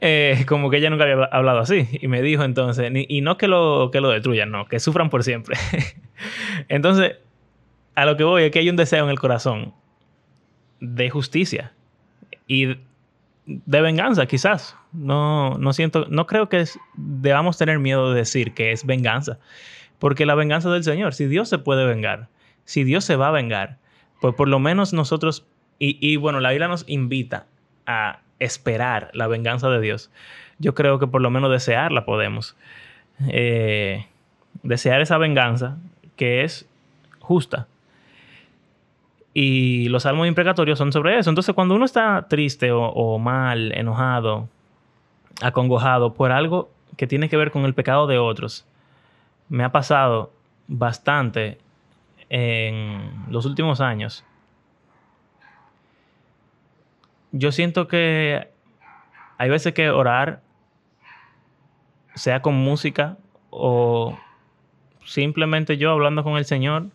eh, 0.00 0.44
como 0.46 0.70
que 0.70 0.78
ella 0.78 0.90
nunca 0.90 1.04
había 1.04 1.24
hablado 1.24 1.60
así. 1.60 1.88
Y 2.00 2.08
me 2.08 2.22
dijo 2.22 2.44
entonces, 2.44 2.90
y 2.94 3.20
no 3.20 3.36
que 3.36 3.48
lo, 3.48 3.90
que 3.90 4.00
lo 4.00 4.10
destruyan, 4.10 4.50
no, 4.50 4.66
que 4.66 4.80
sufran 4.80 5.10
por 5.10 5.24
siempre. 5.24 5.56
entonces, 6.68 7.16
a 7.94 8.04
lo 8.04 8.16
que 8.16 8.24
voy 8.24 8.44
es 8.44 8.50
que 8.50 8.60
hay 8.60 8.70
un 8.70 8.76
deseo 8.76 9.04
en 9.04 9.10
el 9.10 9.18
corazón 9.18 9.72
de 10.80 11.10
justicia 11.10 11.72
y 12.46 12.76
de 13.46 13.80
venganza, 13.80 14.26
quizás. 14.26 14.76
No, 14.92 15.58
no 15.58 15.72
siento, 15.72 16.06
no 16.08 16.26
creo 16.26 16.48
que 16.48 16.64
debamos 16.94 17.58
tener 17.58 17.78
miedo 17.78 18.12
de 18.12 18.18
decir 18.18 18.54
que 18.54 18.72
es 18.72 18.86
venganza, 18.86 19.38
porque 19.98 20.26
la 20.26 20.34
venganza 20.34 20.70
del 20.70 20.84
Señor, 20.84 21.14
si 21.14 21.26
Dios 21.26 21.48
se 21.48 21.58
puede 21.58 21.84
vengar, 21.84 22.28
si 22.64 22.82
Dios 22.84 23.04
se 23.04 23.16
va 23.16 23.28
a 23.28 23.32
vengar, 23.32 23.78
pues 24.20 24.34
por 24.34 24.48
lo 24.48 24.58
menos 24.58 24.92
nosotros, 24.92 25.46
y, 25.78 26.16
bueno, 26.16 26.40
la 26.40 26.50
Biblia 26.50 26.68
nos 26.68 26.84
invita 26.88 27.46
a 27.86 28.20
esperar 28.38 29.10
la 29.14 29.26
venganza 29.26 29.68
de 29.68 29.80
Dios. 29.80 30.10
Yo 30.58 30.74
creo 30.74 30.98
que 30.98 31.06
por 31.06 31.20
lo 31.20 31.30
menos 31.30 31.50
desearla 31.50 32.04
podemos. 32.04 32.56
Eh, 33.28 34.06
desear 34.62 35.00
esa 35.00 35.18
venganza 35.18 35.76
que 36.16 36.44
es 36.44 36.68
justa 37.18 37.66
y 39.38 39.90
los 39.90 40.04
salmos 40.04 40.26
imprecatorios 40.26 40.78
son 40.78 40.92
sobre 40.92 41.18
eso. 41.18 41.28
Entonces, 41.28 41.54
cuando 41.54 41.74
uno 41.74 41.84
está 41.84 42.26
triste 42.26 42.70
o, 42.72 43.18
mal, 43.18 43.70
enojado, 43.76 44.48
acongojado 45.42 46.14
por 46.14 46.32
algo 46.32 46.70
que 46.96 47.06
tiene 47.06 47.28
que 47.28 47.36
ver 47.36 47.50
con 47.50 47.66
el 47.66 47.74
pecado 47.74 48.06
de 48.06 48.16
otros, 48.16 48.64
me 49.50 49.62
ha 49.62 49.72
pasado 49.72 50.32
bastante 50.68 51.58
en 52.30 53.26
los 53.28 53.44
últimos 53.44 53.82
años. 53.82 54.24
Yo 57.32 57.52
siento 57.52 57.88
que 57.88 58.48
hay 59.38 59.50
veces 59.50 59.74
que 59.74 59.90
orar, 59.90 60.40
sea 62.14 62.40
con 62.40 62.54
música 62.54 63.18
o 63.50 64.18
simplemente 65.04 65.76
yo 65.76 65.90
hablando 65.90 66.24
con 66.24 66.36
el 66.36 66.44
Señor, 66.44 66.86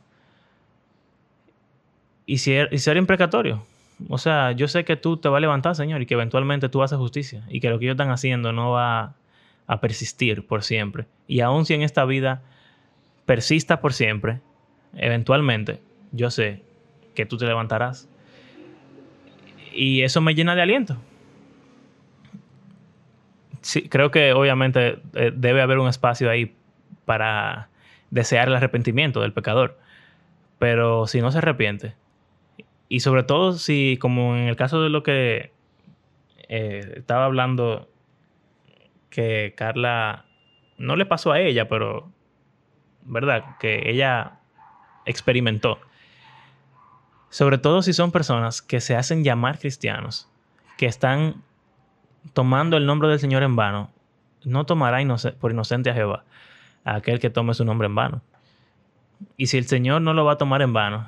y 2.26 2.38
ser, 2.38 2.70
y 2.72 2.78
ser 2.78 2.98
imprecatorio. 2.98 3.66
O 4.10 4.18
sea, 4.18 4.54
yo 4.54 4.68
sé 4.68 4.86
que 4.86 4.96
tú 4.96 5.18
te 5.18 5.28
vas 5.28 5.38
a 5.38 5.42
levantar, 5.42 5.76
Señor, 5.76 6.02
y 6.02 6.06
que 6.06 6.14
eventualmente 6.14 6.70
tú 6.70 6.82
haces 6.82 6.98
justicia 6.98 7.44
y 7.50 7.60
que 7.60 7.70
lo 7.70 7.78
que 7.78 7.86
ellos 7.86 7.96
están 7.96 8.10
haciendo 8.10 8.54
no 8.54 8.72
va 8.72 9.16
a 9.68 9.82
persistir 9.82 10.48
por 10.48 10.64
siempre. 10.64 11.06
Y 11.28 11.42
aun 11.42 11.66
si 11.66 11.74
en 11.74 11.82
esta 11.82 12.06
vida 12.06 12.42
persista 13.26 13.82
por 13.82 13.94
siempre, 13.94 14.40
eventualmente 14.96 15.82
yo 16.12 16.32
sé 16.32 16.64
que 17.16 17.26
tú 17.26 17.38
te 17.38 17.46
levantarás. 17.46 18.08
Y 19.74 20.02
eso 20.02 20.22
me 20.22 20.36
llena 20.36 20.56
de 20.56 20.62
aliento. 20.62 20.98
Sí, 23.62 23.88
creo 23.88 24.12
que 24.12 24.34
obviamente 24.34 25.00
eh, 25.14 25.32
debe 25.34 25.62
haber 25.62 25.78
un 25.78 25.88
espacio 25.88 26.30
ahí 26.30 26.56
para 27.06 27.70
desear 28.10 28.48
el 28.48 28.56
arrepentimiento 28.56 29.22
del 29.22 29.34
pecador. 29.34 29.78
Pero 30.60 31.08
si 31.08 31.22
no 31.22 31.32
se 31.32 31.40
arrepiente, 31.40 31.96
y 32.90 33.00
sobre 33.00 33.24
todo 33.24 33.54
si, 33.54 33.98
como 34.02 34.36
en 34.36 34.48
el 34.48 34.56
caso 34.56 34.82
de 34.84 34.90
lo 34.90 35.02
que 35.02 35.52
eh, 36.50 36.94
estaba 36.98 37.26
hablando, 37.26 37.90
que 39.10 39.54
Carla 39.56 40.26
no 40.78 40.96
le 40.96 41.06
pasó 41.06 41.32
a 41.32 41.40
ella, 41.40 41.68
pero, 41.70 42.12
¿verdad? 43.04 43.58
Que 43.60 43.90
ella 43.90 44.40
experimentó. 45.06 45.80
Sobre 47.32 47.58
todo 47.58 47.82
si 47.82 47.94
son 47.94 48.12
personas 48.12 48.62
que 48.62 48.82
se 48.82 48.98
hacen 48.98 49.24
llamar 49.24 49.58
cristianos, 49.58 50.28
que 50.78 50.86
están 50.86 51.42
tomando 52.34 52.76
el 52.76 52.86
nombre 52.86 53.08
del 53.08 53.20
Señor 53.20 53.42
en 53.44 53.56
vano, 53.56 53.90
no 54.44 54.66
tomará 54.66 55.00
por 55.40 55.52
inocente 55.52 55.90
a 55.90 55.94
Jehová, 55.94 56.26
a 56.84 56.96
aquel 56.96 57.22
que 57.22 57.30
tome 57.30 57.54
su 57.54 57.64
nombre 57.64 57.86
en 57.86 57.96
vano. 57.96 58.22
Y 59.38 59.48
si 59.48 59.58
el 59.58 59.66
Señor 59.66 60.02
no 60.02 60.14
lo 60.14 60.26
va 60.26 60.34
a 60.34 60.38
tomar 60.38 60.62
en 60.62 60.74
vano, 60.74 61.08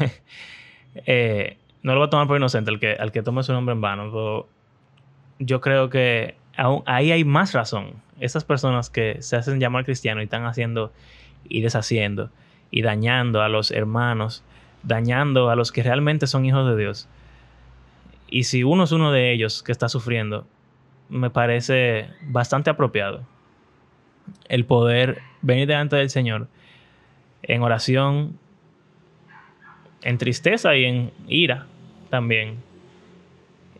eh, 1.06 1.56
no 1.84 1.94
lo 1.94 2.00
va 2.00 2.06
a 2.06 2.10
tomar 2.10 2.26
por 2.26 2.36
inocente 2.36 2.72
al 2.72 2.80
que, 2.80 2.94
al 2.94 3.12
que 3.12 3.22
tome 3.22 3.44
su 3.44 3.52
nombre 3.52 3.76
en 3.76 3.80
vano, 3.80 4.48
yo 5.38 5.60
creo 5.60 5.88
que 5.88 6.36
ahí 6.84 7.12
hay 7.12 7.24
más 7.24 7.52
razón. 7.52 8.02
Esas 8.18 8.42
personas 8.42 8.90
que 8.90 9.22
se 9.22 9.36
hacen 9.36 9.60
llamar 9.60 9.84
cristianos 9.84 10.22
y 10.22 10.24
están 10.24 10.46
haciendo 10.46 10.92
y 11.48 11.60
deshaciendo 11.60 12.30
y 12.72 12.82
dañando 12.82 13.40
a 13.40 13.48
los 13.48 13.70
hermanos, 13.70 14.42
dañando 14.84 15.50
a 15.50 15.56
los 15.56 15.72
que 15.72 15.82
realmente 15.82 16.26
son 16.26 16.44
hijos 16.44 16.68
de 16.68 16.76
Dios. 16.76 17.08
Y 18.28 18.44
si 18.44 18.64
uno 18.64 18.84
es 18.84 18.92
uno 18.92 19.12
de 19.12 19.32
ellos 19.32 19.62
que 19.62 19.72
está 19.72 19.88
sufriendo, 19.88 20.46
me 21.08 21.30
parece 21.30 22.08
bastante 22.22 22.70
apropiado 22.70 23.22
el 24.48 24.64
poder 24.64 25.20
venir 25.42 25.66
delante 25.66 25.96
del 25.96 26.10
Señor 26.10 26.48
en 27.42 27.62
oración, 27.62 28.38
en 30.02 30.18
tristeza 30.18 30.74
y 30.76 30.84
en 30.84 31.12
ira 31.28 31.66
también, 32.10 32.56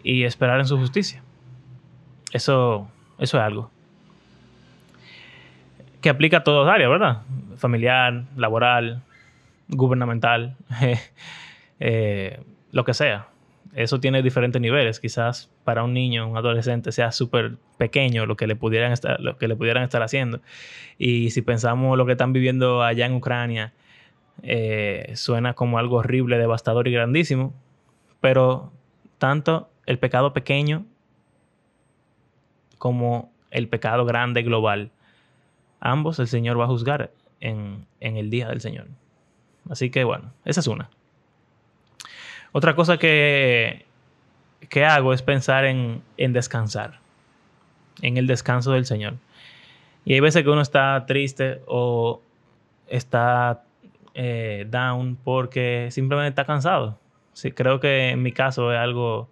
y 0.02 0.24
esperar 0.24 0.60
en 0.60 0.66
su 0.66 0.76
justicia. 0.76 1.22
Eso, 2.32 2.88
eso 3.18 3.38
es 3.38 3.42
algo 3.42 3.70
que 6.04 6.10
aplica 6.10 6.36
a 6.36 6.44
todas 6.44 6.70
áreas, 6.70 6.90
¿verdad? 6.90 7.22
Familiar, 7.56 8.24
laboral, 8.36 9.00
gubernamental, 9.68 10.56
eh, 11.80 12.40
lo 12.72 12.84
que 12.84 12.94
sea. 12.94 13.28
Eso 13.74 13.98
tiene 13.98 14.22
diferentes 14.22 14.60
niveles. 14.60 15.00
Quizás 15.00 15.50
para 15.64 15.82
un 15.82 15.94
niño, 15.94 16.28
un 16.28 16.36
adolescente, 16.36 16.92
sea 16.92 17.10
súper 17.10 17.56
pequeño 17.76 18.24
lo 18.26 18.36
que, 18.36 18.46
le 18.46 18.54
pudieran 18.54 18.92
estar, 18.92 19.20
lo 19.20 19.36
que 19.36 19.48
le 19.48 19.56
pudieran 19.56 19.82
estar 19.82 20.02
haciendo. 20.02 20.40
Y 20.96 21.30
si 21.30 21.42
pensamos 21.42 21.98
lo 21.98 22.06
que 22.06 22.12
están 22.12 22.32
viviendo 22.32 22.82
allá 22.82 23.06
en 23.06 23.14
Ucrania, 23.14 23.72
eh, 24.42 25.12
suena 25.14 25.54
como 25.54 25.78
algo 25.78 25.96
horrible, 25.96 26.38
devastador 26.38 26.86
y 26.86 26.92
grandísimo. 26.92 27.52
Pero 28.20 28.72
tanto 29.18 29.68
el 29.86 29.98
pecado 29.98 30.32
pequeño 30.32 30.86
como 32.78 33.32
el 33.50 33.68
pecado 33.68 34.04
grande 34.04 34.42
global, 34.42 34.90
ambos 35.80 36.18
el 36.18 36.26
Señor 36.26 36.58
va 36.58 36.64
a 36.64 36.68
juzgar 36.68 37.12
en, 37.40 37.86
el 38.00 38.30
día 38.30 38.48
del 38.48 38.60
Señor. 38.60 38.88
Así 39.70 39.90
que 39.90 40.04
bueno, 40.04 40.32
esa 40.44 40.60
es 40.60 40.66
una. 40.66 40.90
Otra 42.52 42.76
cosa 42.76 42.98
que, 42.98 43.84
que 44.68 44.84
hago 44.84 45.12
es 45.12 45.22
pensar 45.22 45.64
en, 45.64 46.02
descansar, 46.16 47.00
en 48.02 48.16
el 48.16 48.26
descanso 48.26 48.72
del 48.72 48.86
Señor. 48.86 49.14
Y 50.04 50.14
hay 50.14 50.20
veces 50.20 50.42
que 50.42 50.50
uno 50.50 50.60
está 50.60 51.04
triste 51.06 51.62
o 51.66 52.22
está 52.86 53.64
eh, 54.14 54.66
down 54.68 55.16
porque 55.16 55.88
simplemente 55.90 56.28
está 56.28 56.44
cansado. 56.44 56.98
Creo 57.54 57.80
que 57.80 58.10
en 58.10 58.22
mi 58.22 58.30
caso 58.30 58.72
es 58.72 58.78
algo 58.78 59.28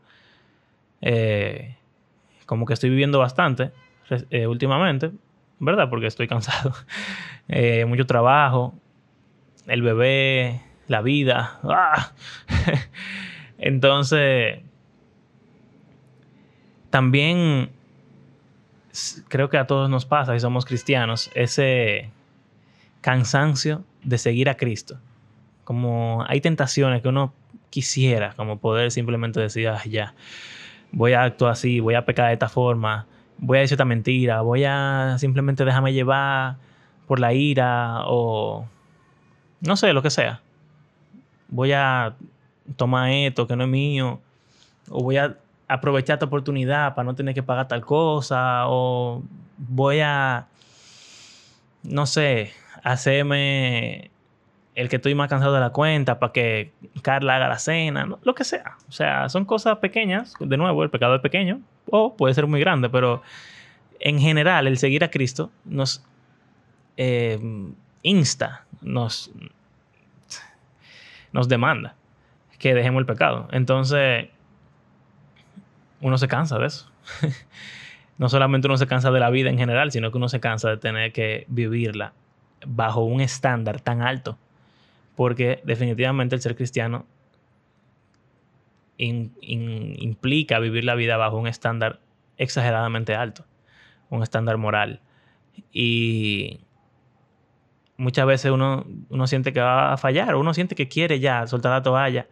eh, 1.01 1.77
como 2.47 2.67
que 2.67 2.75
estoy 2.75 2.91
viviendo 2.91 3.21
bastante 3.21 3.71
eh, 4.31 4.47
últimamente, 4.47 5.13
¿verdad? 5.61 5.89
Porque 5.89 6.07
estoy 6.07 6.27
cansado. 6.27 6.73
Mucho 7.87 8.07
trabajo, 8.07 8.75
el 9.67 9.83
bebé, 9.83 10.61
la 10.89 11.03
vida. 11.03 11.61
¡ah! 11.65 12.13
Entonces, 13.59 14.61
también 16.91 17.71
creo 19.29 19.49
que 19.49 19.59
a 19.59 19.67
todos 19.67 19.89
nos 19.89 20.05
pasa, 20.05 20.35
si 20.35 20.41
somos 20.41 20.65
cristianos, 20.65 21.31
ese 21.35 22.11
cansancio 23.01 23.85
de 24.05 24.19
seguir 24.19 24.49
a 24.49 24.57
Cristo. 24.57 24.99
Como 25.65 26.25
hay 26.29 26.41
tentaciones 26.41 27.03
que 27.03 27.09
uno 27.09 27.33
quisiera, 27.71 28.35
como 28.35 28.59
poder 28.59 28.91
simplemente 28.91 29.41
decir, 29.41 29.69
ah, 29.69 29.83
ya, 29.89 30.15
voy 30.91 31.15
a 31.15 31.23
actuar 31.23 31.53
así, 31.53 31.81
voy 31.81 31.95
a 31.95 32.05
pecar 32.05 32.27
de 32.29 32.35
esta 32.35 32.49
forma, 32.49 33.07
voy 33.39 33.59
a 33.59 33.61
decir 33.63 33.77
esta 33.77 33.85
mentira, 33.85 34.43
voy 34.43 34.65
a 34.65 35.17
simplemente 35.19 35.65
dejarme 35.65 35.93
llevar 35.93 36.57
por 37.07 37.19
la 37.19 37.33
ira 37.33 38.03
o 38.07 38.67
no 39.63 39.77
sé, 39.77 39.93
lo 39.93 40.03
que 40.03 40.11
sea. 40.11 40.41
Voy 41.49 41.73
a 41.73 42.15
tomar 42.77 43.11
esto 43.11 43.47
que 43.47 43.57
no 43.57 43.65
es 43.65 43.71
mío 43.71 44.21
o 44.91 45.03
voy 45.03 45.17
a 45.17 45.37
aprovechar 45.69 46.15
esta 46.15 46.27
oportunidad 46.27 46.95
para 46.95 47.07
no 47.07 47.15
tener 47.15 47.35
que 47.35 47.43
pagar 47.43 47.69
tal 47.69 47.83
cosa 47.83 48.65
o 48.67 49.23
voy 49.57 50.01
a, 50.01 50.47
no 51.83 52.07
sé, 52.07 52.53
hacerme 52.83 54.11
el 54.75 54.89
que 54.89 54.97
estoy 54.97 55.15
más 55.15 55.29
cansado 55.29 55.55
de 55.55 55.61
la 55.61 55.71
cuenta 55.71 56.19
para 56.19 56.33
que 56.33 56.73
Carla 57.03 57.37
haga 57.37 57.49
la 57.49 57.59
cena, 57.59 58.07
lo 58.23 58.35
que 58.35 58.45
sea. 58.45 58.77
O 58.89 58.93
sea, 58.93 59.29
son 59.29 59.45
cosas 59.45 59.79
pequeñas. 59.79 60.35
De 60.41 60.57
nuevo, 60.57 60.83
el 60.83 60.91
pecado 60.91 61.15
es 61.15 61.21
pequeño 61.21 61.61
o 61.91 62.17
puede 62.17 62.35
ser 62.35 62.47
muy 62.47 62.61
grande, 62.61 62.89
pero 62.89 63.23
en 64.01 64.19
general 64.19 64.67
el 64.67 64.79
seguir 64.79 65.05
a 65.05 65.11
Cristo 65.11 65.51
nos 65.65 66.03
eh, 66.97 67.39
insta, 68.03 68.65
nos, 68.83 69.31
nos 71.33 71.49
demanda 71.49 71.95
que 72.59 72.75
dejemos 72.75 73.01
el 73.01 73.07
pecado. 73.07 73.49
Entonces, 73.53 74.29
uno 76.01 76.19
se 76.19 76.29
cansa 76.29 76.59
de 76.59 76.67
eso. 76.67 76.91
no 78.19 78.29
solamente 78.29 78.69
uno 78.69 78.77
se 78.77 78.87
cansa 78.87 79.11
de 79.11 79.21
la 79.21 79.31
vida 79.31 79.51
en 79.51 79.59
general, 79.59 79.91
sino 79.91 80.11
que 80.11 80.19
uno 80.19 80.29
se 80.29 80.41
cansa 80.41 80.71
de 80.71 80.77
tener 80.77 81.13
que 81.13 81.45
vivirla 81.49 82.13
bajo 82.65 83.03
un 83.03 83.21
estándar 83.21 83.81
tan 83.81 84.03
alto 84.03 84.39
porque 85.17 85.61
definitivamente 85.65 86.35
el 86.35 86.41
ser 86.41 86.57
cristiano 86.57 87.07
implica 88.99 90.61
vivir 90.61 90.85
la 90.85 90.95
vida 90.95 91.17
bajo 91.17 91.37
un 91.37 91.49
estándar 91.49 91.99
exageradamente 92.37 93.15
alto, 93.15 93.45
un 94.11 94.23
estándar 94.23 94.59
moral. 94.59 95.01
Y 95.73 96.61
muchas 97.97 98.27
veces 98.27 98.51
uno, 98.51 98.87
uno 99.11 99.27
siente 99.27 99.53
que 99.53 99.61
va 99.61 99.93
a 99.93 99.97
fallar, 99.97 100.35
uno 100.35 100.55
siente 100.55 100.75
que 100.75 100.89
quiere 100.89 101.21
ya 101.21 101.47
soltar 101.47 101.73
la 101.73 101.83
toalla. 101.83 102.27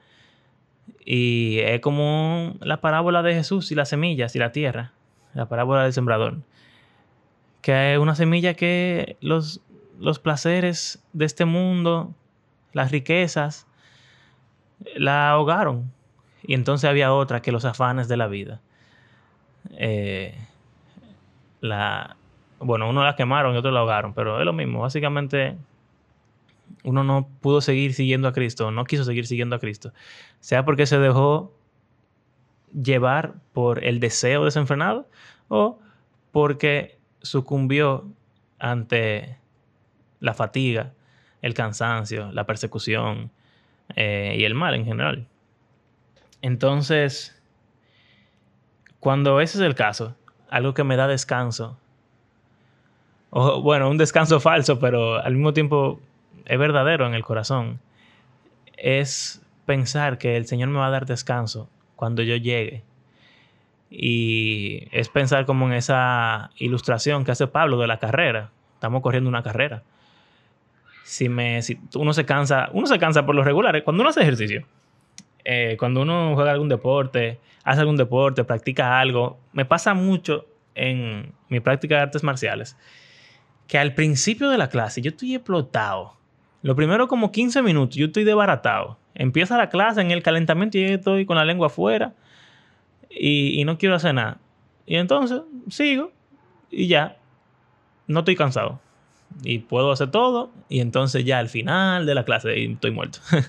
Y 1.05 1.59
es 1.61 1.81
como 1.81 2.57
la 2.61 2.81
parábola 2.81 3.23
de 3.23 3.35
Jesús 3.35 3.71
y 3.73 3.75
las 3.75 3.89
semillas 3.89 4.35
y 4.37 4.39
la 4.39 4.53
tierra, 4.53 4.93
la 5.35 5.49
parábola 5.49 5.85
del 5.85 5.93
sembrador. 5.93 6.39
Que 7.63 7.95
es 7.95 7.99
una 7.99 8.15
semilla 8.15 8.55
que 8.55 9.17
los, 9.21 9.61
los 9.99 10.19
placeres 10.19 11.03
de 11.13 11.25
este 11.25 11.45
mundo 11.45 12.15
las 12.73 12.91
riquezas 12.91 13.67
la 14.95 15.31
ahogaron. 15.31 15.93
Y 16.43 16.55
entonces 16.55 16.89
había 16.89 17.13
otra 17.13 17.43
que 17.43 17.53
los 17.53 17.65
afanes 17.65 18.09
de 18.09 18.17
la 18.17 18.27
vida. 18.27 18.61
Eh, 19.73 20.35
la, 21.61 22.17
bueno, 22.61 22.89
uno 22.89 23.03
la 23.05 23.17
quemaron 23.17 23.55
y 23.55 23.59
otro 23.59 23.71
la 23.71 23.81
ahogaron, 23.81 24.15
pero 24.15 24.39
es 24.39 24.45
lo 24.45 24.53
mismo. 24.53 24.81
Básicamente, 24.81 25.57
uno 26.85 27.05
no 27.05 27.29
pudo 27.41 27.61
seguir 27.61 27.95
siguiendo 27.95 28.29
a 28.29 28.33
Cristo, 28.33 28.71
no 28.71 28.85
quiso 28.85 29.05
seguir 29.05 29.27
siguiendo 29.27 29.57
a 29.57 29.59
Cristo. 29.59 29.93
Sea 30.41 30.65
porque 30.65 30.87
se 30.87 30.99
dejó 30.99 31.53
llevar 32.73 33.35
por 33.53 33.85
el 33.85 33.99
deseo 33.99 34.45
desenfrenado 34.45 35.09
o 35.49 35.79
porque 36.33 36.99
sucumbió 37.23 38.07
ante 38.59 39.39
la 40.21 40.35
fatiga 40.35 40.93
el 41.43 41.55
cansancio, 41.55 42.31
la 42.33 42.45
persecución 42.45 43.31
eh, 43.97 44.37
y 44.39 44.45
el 44.45 44.55
mal 44.55 44.75
en 44.75 44.85
general. 44.85 45.27
Entonces, 46.43 47.41
cuando 48.99 49.41
ese 49.41 49.59
es 49.59 49.65
el 49.65 49.75
caso, 49.75 50.17
algo 50.51 50.75
que 50.75 50.85
me 50.85 50.97
da 50.97 51.07
descanso, 51.09 51.79
o 53.31 53.63
bueno, 53.63 53.89
un 53.89 53.99
descanso 53.99 54.41
falso, 54.41 54.79
pero 54.79 55.17
al 55.17 55.35
mismo 55.35 55.53
tiempo 55.53 56.01
es 56.45 56.59
verdadero 56.59 57.07
en 57.07 57.15
el 57.15 57.25
corazón, 57.25 57.81
es 58.77 59.43
pensar 59.67 60.19
que 60.19 60.37
el 60.37 60.47
Señor 60.47 60.69
me 60.69 60.79
va 60.79 60.87
a 60.87 60.91
dar 60.91 61.07
descanso 61.07 61.69
cuando 61.97 62.23
yo 62.23 62.37
llegue. 62.37 62.83
Y 63.91 64.87
es 64.93 65.09
pensar 65.09 65.47
como 65.47 65.67
en 65.67 65.73
esa 65.73 66.51
ilustración 66.57 67.25
que 67.25 67.33
hace 67.33 67.49
Pablo 67.49 67.77
de 67.79 67.89
la 67.89 67.99
carrera. 67.99 68.51
Estamos 68.75 69.03
corriendo 69.03 69.29
una 69.29 69.43
carrera 69.43 69.83
si 71.11 71.29
me 71.29 71.61
si 71.61 71.77
uno 71.97 72.13
se 72.13 72.25
cansa 72.25 72.71
uno 72.73 72.87
se 72.87 72.97
cansa 73.01 73.27
por 73.27 73.35
lo 73.35 73.43
regular 73.43 73.83
cuando 73.83 74.03
uno 74.03 74.11
hace 74.11 74.21
ejercicio 74.21 74.65
eh, 75.45 75.77
cuando 75.77 76.03
uno 76.03 76.37
juega 76.37 76.53
algún 76.53 76.69
deporte 76.69 77.41
hace 77.65 77.81
algún 77.81 77.97
deporte 77.97 78.45
practica 78.45 79.01
algo 79.01 79.37
me 79.53 79.65
pasa 79.65 79.93
mucho 79.93 80.47
en 80.77 81.33
mi 81.49 81.59
práctica 81.59 81.97
de 81.97 82.03
artes 82.03 82.23
marciales 82.23 82.77
que 83.71 83.79
al 83.79 83.95
principio 83.95 84.51
de 84.51 84.59
la 84.59 84.69
clase 84.69 85.01
yo 85.01 85.11
estoy 85.11 85.37
explotado. 85.37 86.17
Lo 86.61 86.75
primero 86.75 87.07
como 87.07 87.31
15 87.31 87.63
minutos 87.63 87.95
yo 87.95 88.07
estoy 88.07 88.25
desbaratado. 88.25 88.99
Empieza 89.15 89.57
la 89.57 89.69
clase 89.69 90.01
en 90.01 90.11
el 90.11 90.25
calentamiento 90.25 90.77
y 90.77 90.89
yo 90.89 90.95
estoy 90.97 91.25
con 91.25 91.37
la 91.37 91.45
lengua 91.45 91.69
afuera 91.69 92.13
y, 93.09 93.61
y 93.61 93.65
no 93.65 93.79
quiero 93.79 93.95
hacer 93.95 94.13
nada. 94.13 94.39
Y 94.87 94.97
entonces 94.97 95.43
sigo 95.69 96.11
y 96.69 96.89
ya, 96.89 97.17
no 98.09 98.19
estoy 98.19 98.35
cansado. 98.35 98.81
Y 99.45 99.61
puedo 99.61 99.93
hacer 99.93 100.11
todo 100.11 100.51
y 100.69 100.81
entonces 100.81 101.25
ya 101.25 101.39
al 101.39 101.49
final 101.49 102.07
de 102.07 102.15
la 102.17 102.25
clase 102.25 102.65
estoy 102.65 102.91
muerto. 102.91 103.21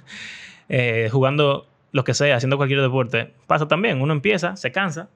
Eh, 0.74 1.10
jugando 1.12 1.68
lo 1.92 2.06
que 2.06 2.14
sea, 2.14 2.38
haciendo 2.38 2.56
cualquier 2.56 2.80
deporte, 2.80 3.34
pasa 3.46 3.68
también. 3.68 4.02
Uno 4.02 4.14
empieza, 4.14 4.56
se 4.56 4.72
cansa, 4.72 5.10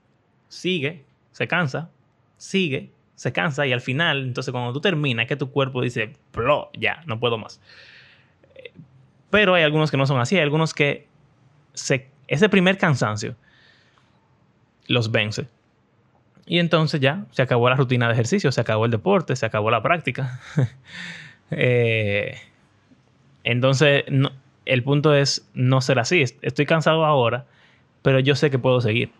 sigue, 0.49 1.05
se 1.31 1.47
cansa, 1.47 1.89
sigue, 2.35 2.89
se 3.15 3.31
cansa 3.31 3.65
y 3.65 3.73
al 3.73 3.81
final, 3.81 4.23
entonces 4.23 4.51
cuando 4.51 4.73
tú 4.73 4.81
terminas, 4.81 5.27
que 5.27 5.35
tu 5.35 5.51
cuerpo 5.51 5.81
dice, 5.81 6.13
Plo, 6.31 6.69
ya, 6.77 7.01
no 7.05 7.19
puedo 7.19 7.37
más. 7.37 7.61
Pero 9.29 9.53
hay 9.53 9.63
algunos 9.63 9.91
que 9.91 9.97
no 9.97 10.05
son 10.05 10.19
así, 10.19 10.35
hay 10.35 10.43
algunos 10.43 10.73
que 10.73 11.07
se, 11.73 12.09
ese 12.27 12.49
primer 12.49 12.77
cansancio 12.77 13.35
los 14.87 15.11
vence. 15.11 15.47
Y 16.45 16.59
entonces 16.59 17.01
ya 17.01 17.25
se 17.31 17.41
acabó 17.41 17.69
la 17.69 17.75
rutina 17.75 18.07
de 18.07 18.13
ejercicio, 18.13 18.51
se 18.51 18.61
acabó 18.61 18.85
el 18.85 18.91
deporte, 18.91 19.35
se 19.35 19.45
acabó 19.45 19.71
la 19.71 19.81
práctica. 19.81 20.39
Eh, 21.51 22.39
entonces, 23.43 24.03
el 24.65 24.83
punto 24.83 25.13
es 25.13 25.47
no 25.53 25.79
ser 25.79 25.99
así. 25.99 26.23
Estoy 26.41 26.65
cansado 26.65 27.05
ahora, 27.05 27.45
pero 28.01 28.19
yo 28.19 28.35
sé 28.35 28.49
que 28.49 28.57
puedo 28.57 28.81
seguir. 28.81 29.11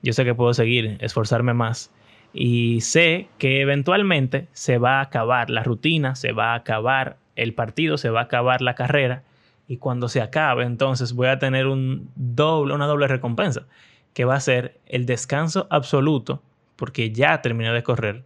Yo 0.00 0.12
sé 0.12 0.24
que 0.24 0.36
puedo 0.36 0.54
seguir, 0.54 0.96
esforzarme 1.00 1.54
más. 1.54 1.90
Y 2.32 2.80
sé 2.82 3.28
que 3.38 3.60
eventualmente 3.60 4.48
se 4.52 4.78
va 4.78 4.98
a 4.98 5.02
acabar 5.02 5.50
la 5.50 5.62
rutina, 5.62 6.14
se 6.14 6.32
va 6.32 6.52
a 6.52 6.56
acabar 6.56 7.16
el 7.36 7.54
partido, 7.54 7.98
se 7.98 8.10
va 8.10 8.20
a 8.20 8.24
acabar 8.24 8.62
la 8.62 8.74
carrera. 8.74 9.22
Y 9.66 9.78
cuando 9.78 10.08
se 10.08 10.20
acabe, 10.20 10.64
entonces 10.64 11.12
voy 11.12 11.28
a 11.28 11.38
tener 11.38 11.66
un 11.66 12.10
doble, 12.14 12.74
una 12.74 12.86
doble 12.86 13.08
recompensa, 13.08 13.66
que 14.14 14.24
va 14.24 14.34
a 14.34 14.40
ser 14.40 14.78
el 14.86 15.06
descanso 15.06 15.66
absoluto 15.70 16.42
porque 16.76 17.10
ya 17.10 17.42
terminé 17.42 17.72
de 17.72 17.82
correr. 17.82 18.24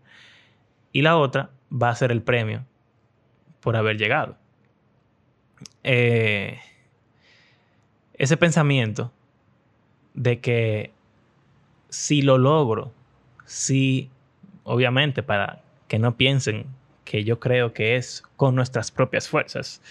Y 0.93 1.03
la 1.03 1.17
otra 1.17 1.51
va 1.73 1.89
a 1.89 1.95
ser 1.95 2.13
el 2.13 2.23
premio 2.23 2.65
por 3.61 3.77
haber 3.77 3.97
llegado. 3.97 4.37
Eh, 5.85 6.59
ese 8.15 8.37
pensamiento 8.37 9.11
de 10.15 10.41
que 10.41 10.93
si 11.89 12.23
lo 12.23 12.37
logro, 12.37 12.93
si, 13.53 14.09
obviamente, 14.65 15.23
para 15.23 15.61
que 15.87 15.99
no 15.99 16.17
piensen 16.17 16.65
que 17.05 17.23
yo 17.23 17.39
creo 17.39 17.75
que 17.75 17.97
es 17.97 18.23
con 18.37 18.55
nuestras 18.55 18.91
propias 18.91 19.29
fuerzas, 19.29 19.83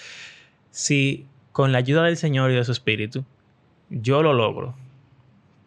si 0.72 1.28
con 1.52 1.72
la 1.72 1.78
ayuda 1.78 2.06
del 2.06 2.18
Señor 2.18 2.50
y 2.50 2.56
de 2.56 2.64
su 2.64 2.72
Espíritu, 2.72 3.24
yo 3.92 4.24
lo 4.24 4.34
logro. 4.34 4.74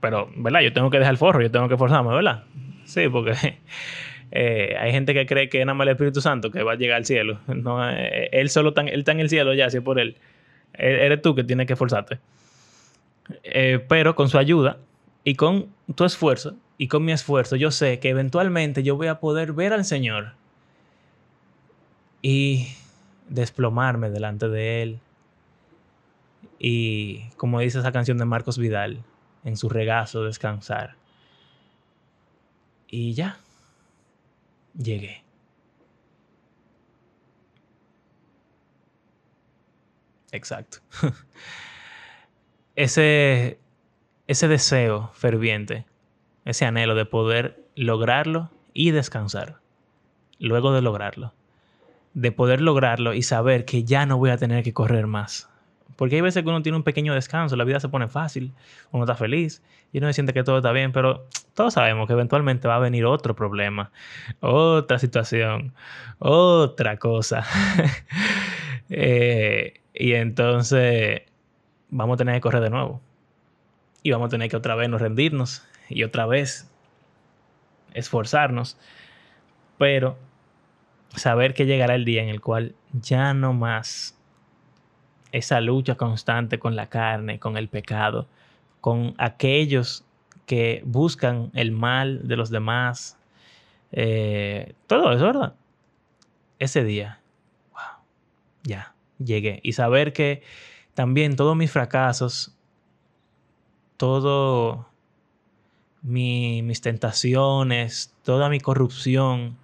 Pero, 0.00 0.28
¿verdad? 0.35 0.62
Yo 0.62 0.72
tengo 0.72 0.90
que 0.90 0.98
dejar 0.98 1.12
el 1.12 1.18
forro, 1.18 1.40
yo 1.40 1.52
tengo 1.52 1.68
que 1.68 1.76
forzarme, 1.76 2.12
¿verdad? 2.12 2.42
Sí, 2.85 3.09
porque 3.09 3.35
eh, 4.33 4.76
hay 4.76 4.90
gente 4.90 5.14
que 5.14 5.24
cree 5.24 5.48
que 5.48 5.61
es 5.61 5.66
nada 5.66 5.74
más 5.74 5.87
el 5.87 5.92
Espíritu 5.92 6.20
Santo 6.20 6.50
que 6.50 6.64
va 6.64 6.72
a 6.72 6.76
llegar 6.76 6.96
al 6.96 7.04
cielo. 7.04 7.38
No, 7.46 7.88
eh, 7.88 8.28
él 8.33 8.50
solo 8.50 8.70
está, 8.70 8.80
él 8.80 8.98
está 8.98 9.12
en 9.12 9.20
el 9.20 9.28
cielo 9.28 9.54
ya, 9.54 9.70
si 9.70 9.76
es 9.76 9.85
por 9.85 10.00
él. 10.00 10.16
E, 10.72 11.07
eres 11.07 11.22
tú 11.22 11.37
que 11.37 11.44
tienes 11.44 11.68
que 11.68 11.74
esforzarte. 11.74 12.18
Eh, 13.44 13.78
pero 13.88 14.16
con 14.16 14.28
su 14.28 14.37
ayuda 14.37 14.78
y 15.22 15.37
con 15.37 15.68
tu 15.94 16.04
esfuerzo 16.04 16.57
y 16.76 16.88
con 16.88 17.04
mi 17.04 17.12
esfuerzo, 17.12 17.56
yo 17.56 17.70
sé 17.70 18.00
que 18.00 18.10
eventualmente 18.10 18.82
yo 18.82 18.96
voy 18.96 19.06
a 19.06 19.20
poder 19.20 19.52
ver 19.52 19.72
al 19.72 19.84
Señor 19.84 20.32
y 22.22 22.68
desplomarme 23.28 24.10
delante 24.10 24.48
de 24.48 24.82
Él. 24.82 25.00
Y 26.58 27.28
como 27.37 27.60
dice 27.60 27.78
esa 27.78 27.92
canción 27.92 28.18
de 28.18 28.24
Marcos 28.24 28.58
Vidal, 28.58 29.02
en 29.44 29.56
su 29.56 29.68
regazo 29.68 30.24
descansar. 30.24 30.96
Y 32.88 33.12
ya, 33.14 33.38
llegué. 34.76 35.22
Exacto. 40.32 40.78
ese, 42.76 43.58
ese 44.26 44.48
deseo 44.48 45.10
ferviente, 45.14 45.87
ese 46.44 46.64
anhelo 46.64 46.94
de 46.94 47.04
poder 47.04 47.64
lograrlo 47.74 48.50
y 48.72 48.90
descansar, 48.90 49.59
luego 50.38 50.72
de 50.72 50.83
lograrlo, 50.83 51.33
de 52.12 52.33
poder 52.33 52.61
lograrlo 52.61 53.14
y 53.14 53.22
saber 53.22 53.64
que 53.64 53.85
ya 53.85 54.07
no 54.07 54.18
voy 54.18 54.30
a 54.30 54.37
tener 54.37 54.62
que 54.62 54.72
correr 54.72 55.07
más, 55.07 55.48
porque 55.96 56.16
hay 56.16 56.20
veces 56.20 56.42
que 56.42 56.48
uno 56.48 56.62
tiene 56.62 56.76
un 56.76 56.83
pequeño 56.83 57.14
descanso, 57.14 57.57
la 57.57 57.64
vida 57.64 57.80
se 57.80 57.88
pone 57.88 58.09
fácil, 58.09 58.52
uno 58.90 59.04
está 59.04 59.14
feliz 59.14 59.62
y 59.92 59.98
uno 59.98 60.12
siente 60.12 60.33
que 60.33 60.42
todo 60.42 60.59
está 60.59 60.72
bien, 60.72 60.92
pero 60.92 61.26
todos 61.54 61.74
sabemos 61.74 62.07
que 62.07 62.14
eventualmente 62.14 62.66
va 62.66 62.76
a 62.76 62.80
venir 62.80 63.04
otro 63.04 63.37
problema, 63.37 63.92
otra 64.40 64.98
situación, 64.98 65.72
otra 66.18 66.96
cosa. 66.98 67.44
Eh, 68.90 69.80
y 69.94 70.12
entonces 70.12 71.22
vamos 71.88 72.14
a 72.14 72.18
tener 72.18 72.35
que 72.35 72.42
correr 72.42 72.62
de 72.62 72.68
nuevo. 72.68 73.00
Y 74.02 74.11
vamos 74.11 74.26
a 74.26 74.28
tener 74.28 74.50
que 74.50 74.57
otra 74.57 74.74
vez 74.74 74.90
nos 74.90 75.00
rendirnos 75.00 75.66
y 75.88 76.03
otra 76.05 76.27
vez 76.27 76.70
esforzarnos. 77.92 78.77
Pero 79.79 80.16
saber 81.16 81.55
que 81.55 81.66
llegará 81.66 81.94
el 81.94 82.05
día 82.05 82.23
en 82.23 82.29
el 82.29 82.40
cual 82.40 82.75
ya 82.92 83.35
no 83.35 83.53
más 83.53 84.18
esa 85.33 85.61
lucha 85.61 85.97
constante 85.97 86.59
con 86.59 86.77
la 86.77 86.88
carne, 86.88 87.40
con 87.40 87.57
el 87.57 87.68
pecado, 87.68 88.29
con 88.81 89.14
aquellos 89.18 90.05
que 90.47 90.83
buscan 90.85 91.51
el 91.55 91.73
mal 91.73 92.29
de 92.29 92.37
los 92.37 92.51
demás. 92.51 93.18
Eh, 93.90 94.75
todo 94.87 95.12
eso, 95.12 95.25
¿verdad? 95.25 95.55
Ese 96.59 96.85
día, 96.85 97.20
wow, 97.73 98.05
ya, 98.62 98.94
llegué. 99.18 99.61
Y 99.62 99.73
saber 99.73 100.12
que 100.12 100.42
también 100.94 101.35
todos 101.35 101.57
mis 101.57 101.73
fracasos, 101.73 102.57
todo 103.97 104.87
mis 106.05 106.81
tentaciones, 106.83 108.14
toda 108.23 108.49
mi 108.49 108.61
corrupción 108.61 109.57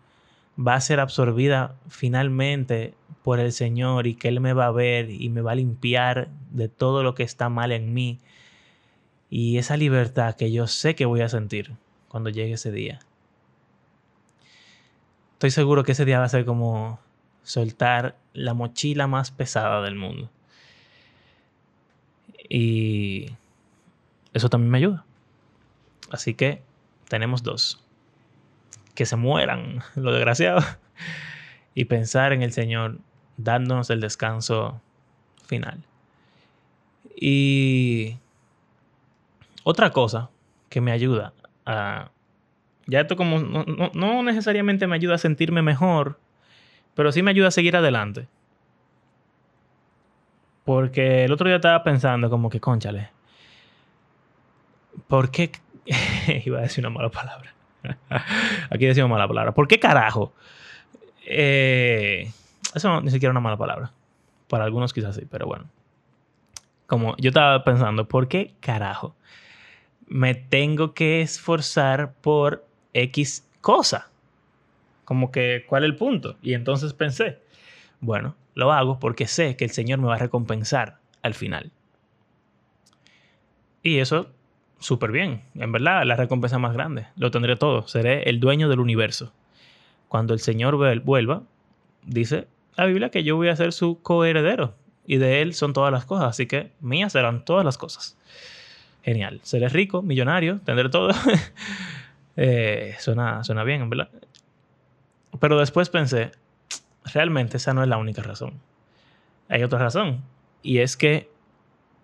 va 0.59 0.75
a 0.75 0.81
ser 0.81 0.99
absorbida 0.99 1.77
finalmente 1.89 2.95
por 3.23 3.39
el 3.39 3.53
Señor 3.53 4.07
y 4.07 4.15
que 4.15 4.29
Él 4.29 4.41
me 4.41 4.55
va 4.55 4.67
a 4.67 4.71
ver 4.71 5.11
y 5.11 5.29
me 5.29 5.43
va 5.43 5.53
a 5.53 5.57
limpiar 5.57 6.29
de 6.51 6.69
todo 6.69 7.03
lo 7.03 7.15
que 7.15 7.23
está 7.23 7.49
mal 7.49 7.73
en 7.73 7.93
mí. 7.93 8.19
Y 9.29 9.59
esa 9.59 9.77
libertad 9.77 10.35
que 10.35 10.51
yo 10.51 10.67
sé 10.67 10.95
que 10.95 11.07
voy 11.07 11.21
a 11.21 11.29
sentir 11.29 11.77
cuando 12.09 12.31
llegue 12.31 12.55
ese 12.55 12.73
día. 12.73 13.01
Estoy 15.35 15.51
seguro 15.51 15.85
que 15.85 15.93
ese 15.93 16.05
día 16.05 16.19
va 16.19 16.25
a 16.25 16.31
ser 16.31 16.45
como 16.45 16.99
soltar 17.43 18.17
la 18.33 18.55
mochila 18.55 19.07
más 19.07 19.31
pesada 19.31 19.83
del 19.83 19.95
mundo. 19.95 20.31
Y 22.49 23.31
eso 24.33 24.49
también 24.49 24.71
me 24.71 24.79
ayuda. 24.79 25.05
Así 26.11 26.35
que 26.35 26.63
tenemos 27.09 27.43
dos. 27.43 27.83
Que 28.95 29.07
se 29.07 29.17
mueran 29.17 29.83
los 29.95 30.15
desgraciados. 30.15 30.65
Y 31.75 31.87
pensar 31.87 32.33
en 32.33 32.43
el 32.43 32.53
Señor 32.53 32.99
dándonos 33.37 33.91
el 33.91 34.01
descanso 34.01 34.81
final. 35.47 35.83
Y 37.17 38.17
otra 39.65 39.91
cosa 39.91 40.31
que 40.69 40.81
me 40.81 40.93
ayuda 40.93 41.33
a... 41.67 42.11
Ya 42.87 43.03
esto 43.03 43.15
como 43.15 43.39
no, 43.39 44.23
necesariamente 44.23 44.87
me 44.89 44.97
ayuda 44.97 45.15
a 45.15 45.19
sentirme 45.19 45.63
mejor, 45.63 46.19
pero 46.95 47.13
sí 47.13 47.23
me 47.23 47.31
ayuda 47.31 47.49
a 47.49 47.53
seguir 47.53 47.77
adelante. 47.77 48.27
Porque 50.65 51.25
el 51.25 51.33
otro 51.33 51.47
día 51.47 51.57
estaba 51.57 51.85
pensando 51.85 52.31
como 52.31 52.51
que, 52.51 52.59
conchale, 52.59 53.11
¿por 55.07 55.31
qué? 55.31 55.53
Iba 56.45 56.59
a 56.59 56.63
decir 56.63 56.85
una 56.85 56.95
mala 56.95 57.11
palabra. 57.11 57.55
Aquí 58.71 58.87
decimos 58.87 59.11
mala 59.11 59.27
palabra. 59.27 59.53
¿Por 59.53 59.69
qué 59.69 59.79
carajo? 59.79 60.33
Eh, 61.27 62.31
eso 62.75 62.89
no, 62.89 63.01
ni 63.01 63.11
siquiera 63.11 63.31
una 63.31 63.41
mala 63.41 63.57
palabra. 63.57 63.93
Para 64.49 64.65
algunos 64.65 64.93
quizás 64.93 65.17
sí, 65.17 65.27
pero 65.31 65.47
bueno. 65.47 65.67
Como 66.87 67.17
yo 67.19 67.29
estaba 67.29 67.63
pensando, 67.65 68.09
¿por 68.09 68.29
qué 68.29 68.55
carajo 68.61 69.15
me 70.07 70.35
tengo 70.35 70.93
que 70.93 71.23
esforzar 71.23 72.15
por 72.15 72.67
X 72.93 73.49
cosa? 73.61 74.11
Como 75.05 75.31
que, 75.31 75.65
¿cuál 75.69 75.85
es 75.85 75.91
el 75.91 75.97
punto? 75.97 76.37
Y 76.43 76.55
entonces 76.55 76.93
pensé, 76.93 77.39
bueno, 78.01 78.35
lo 78.55 78.73
hago 78.73 78.99
porque 78.99 79.27
sé 79.27 79.57
que 79.57 79.65
el 79.65 79.71
Señor 79.71 80.01
me 80.01 80.09
va 80.09 80.17
a 80.17 80.19
recompensar 80.19 80.99
al 81.23 81.35
final. 81.35 81.71
Y 83.83 83.99
eso, 83.99 84.31
súper 84.81 85.13
bien. 85.13 85.43
En 85.55 85.71
verdad, 85.71 86.05
la 86.05 86.17
recompensa 86.17 86.59
más 86.59 86.73
grande. 86.73 87.07
Lo 87.17 87.31
tendré 87.31 87.55
todo. 87.57 87.87
Seré 87.87 88.29
el 88.29 88.41
dueño 88.41 88.69
del 88.69 88.81
universo. 88.81 89.33
Cuando 90.09 90.35
el 90.35 90.41
Señor 90.41 90.77
vuelva, 91.05 91.43
dice 92.05 92.49
la 92.77 92.87
Biblia 92.87 93.11
que 93.11 93.23
yo 93.23 93.37
voy 93.37 93.49
a 93.49 93.57
ser 93.57 93.73
su 93.73 94.01
coheredero 94.03 94.75
y 95.07 95.19
de 95.19 95.43
él 95.43 95.55
son 95.55 95.73
todas 95.73 95.93
las 95.93 96.05
cosas, 96.05 96.29
así 96.29 96.47
que 96.47 96.73
mías 96.81 97.13
serán 97.13 97.45
todas 97.45 97.65
las 97.65 97.79
cosas. 97.79 98.17
Genial. 99.03 99.41
Seré 99.43 99.69
rico, 99.69 100.03
millonario, 100.03 100.61
tendré 100.65 100.89
todo. 100.89 101.13
Eh, 102.37 102.95
suena, 103.01 103.45
suena 103.45 103.65
bien, 103.65 103.91
¿verdad? 103.91 104.09
Pero 105.41 105.59
después 105.59 105.91
pensé, 105.91 106.31
realmente 107.13 107.59
esa 107.59 107.75
no 107.75 107.83
es 107.83 107.89
la 107.89 107.99
única 107.99 108.23
razón. 108.23 108.55
Hay 109.51 109.63
otra 109.63 109.79
razón. 109.79 110.23
Y 110.63 110.79
es 110.79 110.97
que 110.97 111.29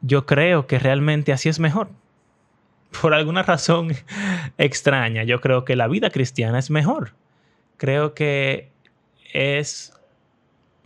yo 0.02 0.26
creo 0.26 0.66
que 0.66 0.78
realmente 0.78 1.32
así 1.32 1.48
es 1.48 1.58
mejor. 1.58 1.88
Por 3.00 3.14
alguna 3.14 3.42
razón 3.42 3.92
extraña, 4.58 5.24
yo 5.24 5.40
creo 5.40 5.64
que 5.64 5.76
la 5.76 5.88
vida 5.88 6.10
cristiana 6.10 6.58
es 6.58 6.70
mejor. 6.70 7.12
Creo 7.76 8.14
que 8.14 8.70
es 9.32 9.92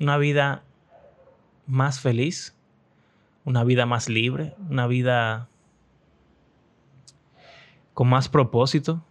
una 0.01 0.17
vida 0.19 0.63
más 1.67 2.01
feliz, 2.01 2.57
una 3.45 3.65
vida 3.65 3.87
más 3.87 4.09
libre, 4.09 4.55
una 4.69 4.87
vida 4.87 5.49
con 7.95 8.09
más 8.09 8.29
propósito. 8.29 9.05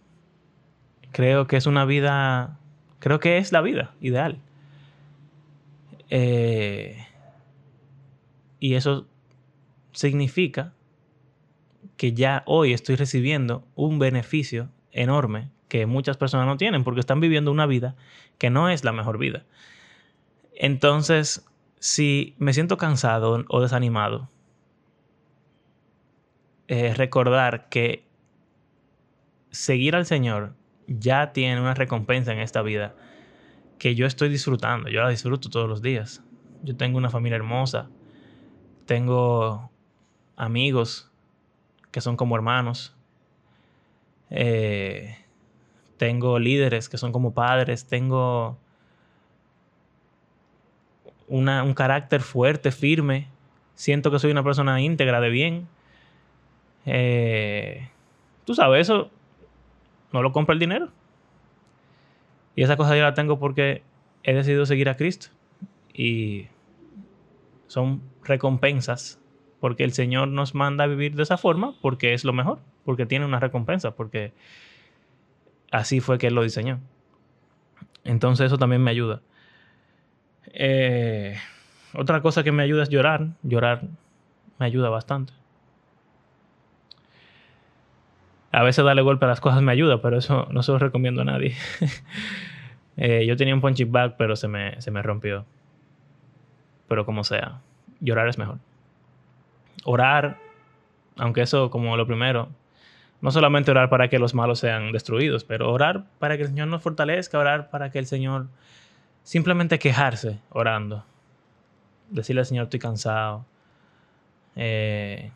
Creo 1.12 1.46
que 1.46 1.56
es 1.56 1.66
una 1.66 1.84
vida, 1.84 2.58
creo 2.98 3.18
que 3.18 3.38
es 3.38 3.52
la 3.52 3.62
vida 3.62 3.94
ideal. 4.00 4.38
Eh, 6.10 7.06
y 8.58 8.74
eso 8.74 9.06
significa 9.92 10.74
que 12.00 12.14
ya 12.14 12.44
hoy 12.46 12.72
estoy 12.72 12.96
recibiendo 12.96 13.68
un 13.74 13.98
beneficio 13.98 14.70
enorme 14.90 15.50
que 15.68 15.84
muchas 15.84 16.16
personas 16.16 16.46
no 16.46 16.56
tienen 16.56 16.82
porque 16.82 17.00
están 17.00 17.20
viviendo 17.20 17.52
una 17.52 17.66
vida 17.66 17.94
que 18.38 18.48
no 18.48 18.70
es 18.70 18.84
la 18.84 18.92
mejor 18.92 19.18
vida. 19.18 19.44
Entonces, 20.54 21.46
si 21.78 22.34
me 22.38 22.54
siento 22.54 22.78
cansado 22.78 23.44
o 23.50 23.60
desanimado, 23.60 24.30
eh, 26.68 26.94
recordar 26.94 27.68
que 27.68 28.06
seguir 29.50 29.94
al 29.94 30.06
Señor 30.06 30.54
ya 30.86 31.34
tiene 31.34 31.60
una 31.60 31.74
recompensa 31.74 32.32
en 32.32 32.38
esta 32.38 32.62
vida 32.62 32.94
que 33.78 33.94
yo 33.94 34.06
estoy 34.06 34.30
disfrutando, 34.30 34.88
yo 34.88 35.02
la 35.02 35.10
disfruto 35.10 35.50
todos 35.50 35.68
los 35.68 35.82
días. 35.82 36.24
Yo 36.62 36.74
tengo 36.78 36.96
una 36.96 37.10
familia 37.10 37.36
hermosa, 37.36 37.90
tengo 38.86 39.70
amigos 40.36 41.09
que 41.90 42.00
son 42.00 42.16
como 42.16 42.36
hermanos, 42.36 42.94
eh, 44.30 45.16
tengo 45.96 46.38
líderes 46.38 46.88
que 46.88 46.98
son 46.98 47.12
como 47.12 47.34
padres, 47.34 47.86
tengo 47.86 48.56
un 51.28 51.74
carácter 51.74 52.22
fuerte, 52.22 52.72
firme. 52.72 53.28
Siento 53.74 54.10
que 54.10 54.18
soy 54.18 54.32
una 54.32 54.42
persona 54.42 54.80
íntegra, 54.80 55.20
de 55.20 55.30
bien. 55.30 55.68
Eh, 56.86 57.88
tú 58.44 58.54
sabes, 58.54 58.80
eso 58.80 59.10
no 60.12 60.22
lo 60.22 60.32
compra 60.32 60.54
el 60.54 60.58
dinero. 60.58 60.90
Y 62.56 62.62
esa 62.62 62.76
cosa 62.76 62.96
yo 62.96 63.02
la 63.02 63.14
tengo 63.14 63.38
porque 63.38 63.82
he 64.22 64.34
decidido 64.34 64.66
seguir 64.66 64.88
a 64.88 64.96
Cristo. 64.96 65.28
Y 65.94 66.48
son 67.68 68.02
recompensas 68.24 69.19
porque 69.60 69.84
el 69.84 69.92
Señor 69.92 70.28
nos 70.28 70.54
manda 70.54 70.84
a 70.84 70.86
vivir 70.86 71.14
de 71.14 71.22
esa 71.22 71.36
forma 71.36 71.74
porque 71.80 72.14
es 72.14 72.24
lo 72.24 72.32
mejor, 72.32 72.58
porque 72.84 73.06
tiene 73.06 73.26
una 73.26 73.40
recompensa, 73.40 73.92
porque 73.92 74.32
así 75.70 76.00
fue 76.00 76.18
que 76.18 76.28
Él 76.28 76.34
lo 76.34 76.42
diseñó. 76.42 76.80
Entonces 78.04 78.46
eso 78.46 78.58
también 78.58 78.82
me 78.82 78.90
ayuda. 78.90 79.20
Eh, 80.46 81.36
otra 81.94 82.22
cosa 82.22 82.42
que 82.42 82.52
me 82.52 82.62
ayuda 82.62 82.82
es 82.82 82.88
llorar. 82.88 83.28
Llorar 83.42 83.82
me 84.58 84.66
ayuda 84.66 84.88
bastante. 84.88 85.32
A 88.52 88.62
veces 88.62 88.84
darle 88.84 89.02
golpe 89.02 89.26
a 89.26 89.28
las 89.28 89.40
cosas 89.40 89.62
me 89.62 89.70
ayuda, 89.70 90.02
pero 90.02 90.18
eso 90.18 90.48
no 90.50 90.62
se 90.62 90.72
lo 90.72 90.78
recomiendo 90.78 91.22
a 91.22 91.24
nadie. 91.24 91.54
Eh, 92.96 93.24
yo 93.24 93.34
tenía 93.34 93.54
un 93.54 93.62
punching 93.62 93.90
bag, 93.90 94.16
pero 94.18 94.36
se 94.36 94.46
me, 94.46 94.78
se 94.82 94.90
me 94.90 95.00
rompió. 95.00 95.46
Pero 96.86 97.06
como 97.06 97.24
sea, 97.24 97.62
llorar 98.00 98.28
es 98.28 98.36
mejor. 98.36 98.58
Orar, 99.84 100.38
aunque 101.16 101.42
eso 101.42 101.70
como 101.70 101.96
lo 101.96 102.06
primero, 102.06 102.48
no 103.20 103.30
solamente 103.30 103.70
orar 103.70 103.90
para 103.90 104.08
que 104.08 104.18
los 104.18 104.34
malos 104.34 104.60
sean 104.60 104.92
destruidos, 104.92 105.44
pero 105.44 105.70
orar 105.72 106.04
para 106.18 106.36
que 106.36 106.44
el 106.44 106.48
Señor 106.48 106.68
nos 106.68 106.82
fortalezca, 106.82 107.38
orar 107.38 107.70
para 107.70 107.90
que 107.90 107.98
el 107.98 108.06
Señor 108.06 108.48
Simplemente 109.22 109.78
quejarse 109.78 110.40
orando. 110.50 111.04
Decirle 112.10 112.40
al 112.40 112.46
Señor 112.46 112.64
estoy 112.64 112.80
cansado. 112.80 113.44
Eh, 114.56 115.30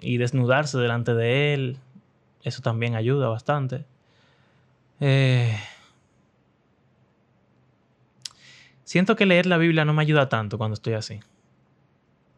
y 0.00 0.16
desnudarse 0.16 0.78
delante 0.78 1.14
de 1.14 1.54
Él. 1.54 1.78
Eso 2.42 2.62
también 2.62 2.94
ayuda 2.94 3.28
bastante. 3.28 3.84
Eh, 5.00 5.58
siento 8.84 9.16
que 9.16 9.26
leer 9.26 9.46
la 9.46 9.58
Biblia 9.58 9.84
no 9.84 9.92
me 9.92 10.02
ayuda 10.02 10.28
tanto 10.28 10.56
cuando 10.56 10.74
estoy 10.74 10.94
así. 10.94 11.20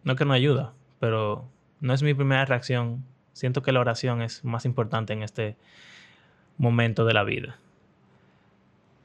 No 0.03 0.17
que 0.17 0.25
no 0.25 0.33
ayuda, 0.33 0.73
pero 0.99 1.45
no 1.81 1.93
es 1.93 2.03
mi 2.03 2.15
primera 2.15 2.45
reacción. 2.45 3.05
Siento 3.33 3.63
que 3.63 3.73
la 3.73 3.81
oración 3.81 4.23
es 4.23 4.45
más 4.45 4.65
importante 4.65 5.13
en 5.13 5.23
este 5.23 5.57
momento 6.57 7.05
de 7.05 7.15
la 7.15 7.25
vida. 7.25 7.59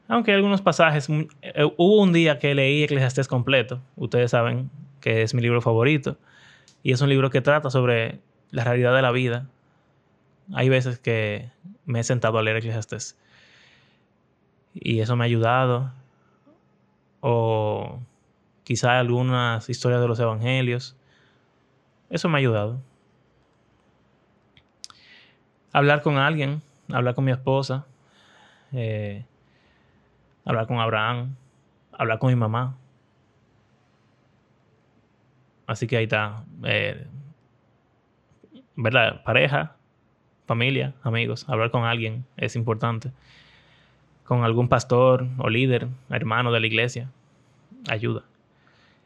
Aunque 0.07 0.33
algunos 0.33 0.61
pasajes, 0.61 1.07
eh, 1.09 1.63
hubo 1.77 2.01
un 2.01 2.13
día 2.13 2.39
que 2.39 2.53
leí 2.55 2.83
Eclesiastés 2.83 3.27
completo, 3.27 3.81
ustedes 3.95 4.31
saben 4.31 4.69
que 4.99 5.21
es 5.21 5.33
mi 5.33 5.41
libro 5.41 5.61
favorito, 5.61 6.17
y 6.81 6.91
es 6.91 7.01
un 7.01 7.09
libro 7.09 7.29
que 7.29 7.41
trata 7.41 7.69
sobre 7.69 8.19
la 8.51 8.63
realidad 8.63 8.93
de 8.95 9.01
la 9.01 9.11
vida. 9.11 9.47
Hay 10.53 10.69
veces 10.69 10.99
que 10.99 11.49
me 11.85 12.01
he 12.01 12.03
sentado 12.03 12.37
a 12.37 12.43
leer 12.43 12.57
Eclesiastés 12.57 13.17
y 14.73 14.99
eso 14.99 15.15
me 15.15 15.23
ha 15.23 15.25
ayudado. 15.25 15.91
O 17.21 17.99
quizá 18.63 18.99
algunas 18.99 19.69
historias 19.69 20.01
de 20.01 20.07
los 20.07 20.19
evangelios. 20.19 20.97
Eso 22.13 22.29
me 22.29 22.37
ha 22.37 22.41
ayudado. 22.41 22.79
Hablar 25.71 26.03
con 26.03 26.19
alguien, 26.19 26.61
hablar 26.91 27.15
con 27.15 27.25
mi 27.25 27.31
esposa. 27.31 27.87
Eh, 28.71 29.25
hablar 30.45 30.67
con 30.67 30.77
Abraham, 30.77 31.35
hablar 31.91 32.19
con 32.19 32.29
mi 32.29 32.35
mamá. 32.35 32.77
Así 35.65 35.87
que 35.87 35.97
ahí 35.97 36.03
está. 36.03 36.43
Eh, 36.63 37.07
¿Verdad? 38.75 39.23
Pareja, 39.23 39.75
familia, 40.45 40.93
amigos, 41.01 41.49
hablar 41.49 41.71
con 41.71 41.83
alguien 41.83 42.25
es 42.37 42.55
importante. 42.55 43.11
Con 44.23 44.43
algún 44.43 44.69
pastor 44.69 45.27
o 45.39 45.49
líder, 45.49 45.87
hermano 46.11 46.51
de 46.51 46.59
la 46.59 46.67
iglesia, 46.67 47.09
ayuda. 47.89 48.23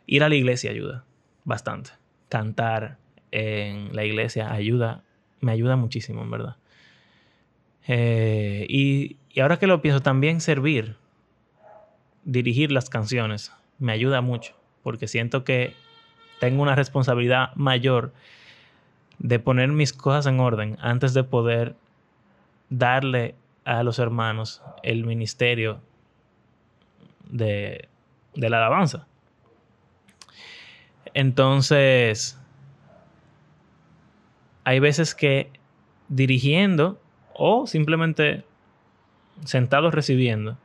Ir 0.07 0.25
a 0.25 0.29
la 0.29 0.35
iglesia 0.35 0.71
ayuda 0.71 1.05
bastante. 1.45 1.91
Cantar 2.29 2.97
en 3.31 3.95
la 3.95 4.05
iglesia 4.05 4.51
ayuda, 4.51 5.03
me 5.41 5.51
ayuda 5.51 5.75
muchísimo, 5.75 6.21
en 6.21 6.31
verdad. 6.31 6.55
Eh, 7.87 8.65
y, 8.69 9.17
y 9.31 9.39
ahora 9.39 9.59
que 9.59 9.67
lo 9.67 9.81
pienso, 9.81 10.01
también 10.01 10.41
servir 10.41 10.95
dirigir 12.27 12.71
las 12.71 12.89
canciones 12.89 13.53
me 13.79 13.93
ayuda 13.93 14.21
mucho 14.21 14.53
porque 14.83 15.07
siento 15.07 15.43
que 15.43 15.73
tengo 16.39 16.61
una 16.61 16.75
responsabilidad 16.75 17.55
mayor 17.55 18.13
de 19.17 19.39
poner 19.39 19.69
mis 19.69 19.93
cosas 19.93 20.27
en 20.27 20.39
orden 20.39 20.77
antes 20.81 21.13
de 21.13 21.23
poder 21.23 21.75
darle 22.69 23.35
a 23.65 23.81
los 23.83 23.97
hermanos 23.97 24.61
el 24.83 25.05
ministerio 25.05 25.81
de, 27.29 27.87
de 28.35 28.49
la 28.49 28.57
alabanza. 28.57 29.07
Entonces, 31.13 32.39
hay 34.63 34.79
veces 34.79 35.15
que 35.15 35.51
dirigiendo 36.09 36.99
o 37.33 37.67
simplemente 37.67 38.43
sentados 39.45 39.93
recibiendo, 39.93 40.57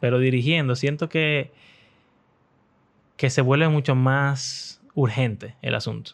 pero 0.00 0.18
dirigiendo, 0.18 0.76
siento 0.76 1.08
que, 1.08 1.52
que 3.16 3.30
se 3.30 3.42
vuelve 3.42 3.68
mucho 3.68 3.94
más 3.94 4.80
urgente 4.94 5.56
el 5.62 5.74
asunto. 5.74 6.12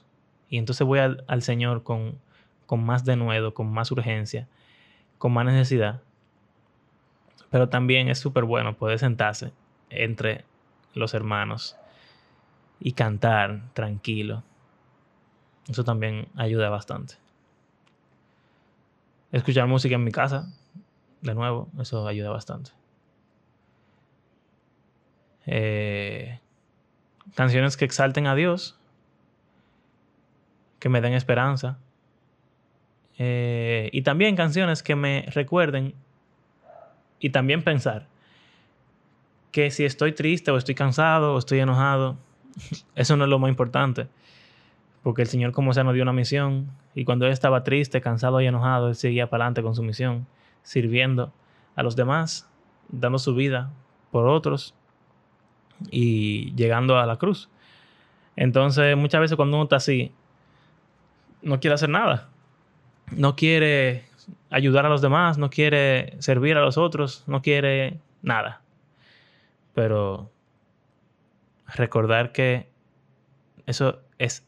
Y 0.49 0.59
entonces 0.59 0.87
voy 0.87 1.01
al, 1.01 1.43
Señor 1.43 1.83
con, 1.83 2.19
con 2.67 2.85
más 2.85 3.05
denuedo, 3.05 3.55
con 3.55 3.73
más 3.73 3.91
urgencia, 3.91 4.49
con 5.19 5.33
más 5.33 5.45
necesidad. 5.45 6.01
Pero 7.51 7.69
también 7.69 8.09
es 8.09 8.19
súper 8.19 8.45
bueno 8.45 8.77
poder 8.77 8.99
sentarse 8.99 9.53
entre 9.91 10.45
los 10.95 11.15
hermanos 11.15 11.77
y 12.81 12.93
cantar 12.93 13.63
tranquilo. 13.73 14.43
Eso 15.69 15.85
también 15.85 16.29
ayuda 16.37 16.69
bastante. 16.69 17.15
Escuchar 19.33 19.67
música 19.67 19.95
en 19.95 20.05
mi 20.05 20.13
casa, 20.13 20.53
de 21.21 21.35
nuevo, 21.35 21.69
eso 21.81 22.07
ayuda 22.07 22.31
bastante. 22.31 22.71
Eh, 25.47 26.39
canciones 27.35 27.77
que 27.77 27.85
exalten 27.85 28.27
a 28.27 28.35
Dios, 28.35 28.79
que 30.79 30.89
me 30.89 31.01
den 31.01 31.15
esperanza. 31.15 31.79
Eh, 33.19 33.91
y 33.93 34.03
también 34.03 34.37
canciones 34.37 34.83
que 34.83 34.97
me 34.97 35.27
recuerden 35.33 35.95
y 37.21 37.31
también 37.31 37.63
pensar 37.63 38.07
que 39.51 39.71
si 39.71 39.85
estoy 39.85 40.13
triste 40.13 40.51
o 40.51 40.57
estoy 40.57 40.75
cansado 40.75 41.35
o 41.35 41.39
estoy 41.39 41.61
enojado, 41.61 42.19
eso 42.95 43.17
no 43.17 43.25
es 43.25 43.31
lo 43.31 43.39
más 43.39 43.51
importante. 43.51 44.09
Porque 45.03 45.23
el 45.23 45.29
Señor 45.29 45.53
como 45.53 45.75
sea 45.75 45.85
nos 45.85 45.95
dio 45.95 46.03
una 46.03 46.13
misión 46.13 46.71
y 46.95 47.05
cuando 47.05 47.27
Él 47.27 47.33
estaba 47.33 47.63
triste, 47.63 48.01
cansado 48.01 48.41
y 48.41 48.47
enojado, 48.47 48.89
Él 48.89 48.95
seguía 48.95 49.29
para 49.29 49.45
adelante 49.45 49.63
con 49.63 49.75
su 49.75 49.83
misión, 49.83 50.27
sirviendo 50.63 51.33
a 51.77 51.83
los 51.83 51.95
demás, 51.95 52.49
dando 52.89 53.19
su 53.19 53.35
vida 53.35 53.71
por 54.11 54.27
otros 54.29 54.75
y 55.91 56.55
llegando 56.55 56.99
a 56.99 57.05
la 57.05 57.17
cruz. 57.17 57.51
Entonces 58.37 58.97
muchas 58.97 59.21
veces 59.21 59.37
cuando 59.37 59.57
uno 59.57 59.65
está 59.65 59.77
así, 59.77 60.13
no 61.43 61.61
quiere 61.61 61.75
hacer 61.75 61.91
nada. 61.91 62.29
No 63.11 63.37
quiere 63.37 64.07
ayudar 64.51 64.87
a 64.87 64.89
los 64.89 65.03
demás, 65.03 65.37
no 65.37 65.51
quiere 65.51 66.17
servir 66.21 66.57
a 66.57 66.63
los 66.63 66.79
otros, 66.79 67.25
no 67.27 67.43
quiere 67.43 68.01
nada. 68.23 68.63
Pero 69.75 70.31
recordar 71.67 72.33
que 72.33 72.69
eso 73.67 74.01
es 74.19 74.47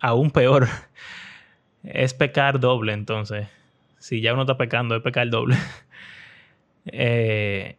aún 0.00 0.30
peor. 0.30 0.68
es 1.82 2.14
pecar 2.14 2.60
doble, 2.60 2.92
entonces. 2.92 3.48
Si 3.98 4.20
ya 4.20 4.32
uno 4.32 4.42
está 4.42 4.56
pecando, 4.56 4.96
es 4.96 5.02
pecar 5.02 5.28
doble. 5.28 5.56
Eh, 6.86 7.78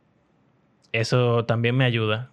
eso 0.91 1.45
también 1.45 1.77
me 1.77 1.85
ayuda. 1.85 2.31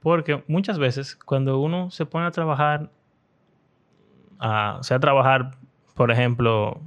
Porque 0.00 0.44
muchas 0.48 0.78
veces 0.78 1.16
cuando 1.16 1.58
uno 1.60 1.90
se 1.90 2.04
pone 2.04 2.26
a 2.26 2.30
trabajar, 2.30 2.90
a, 4.38 4.80
sea, 4.82 5.00
trabajar, 5.00 5.52
por 5.94 6.10
ejemplo, 6.10 6.78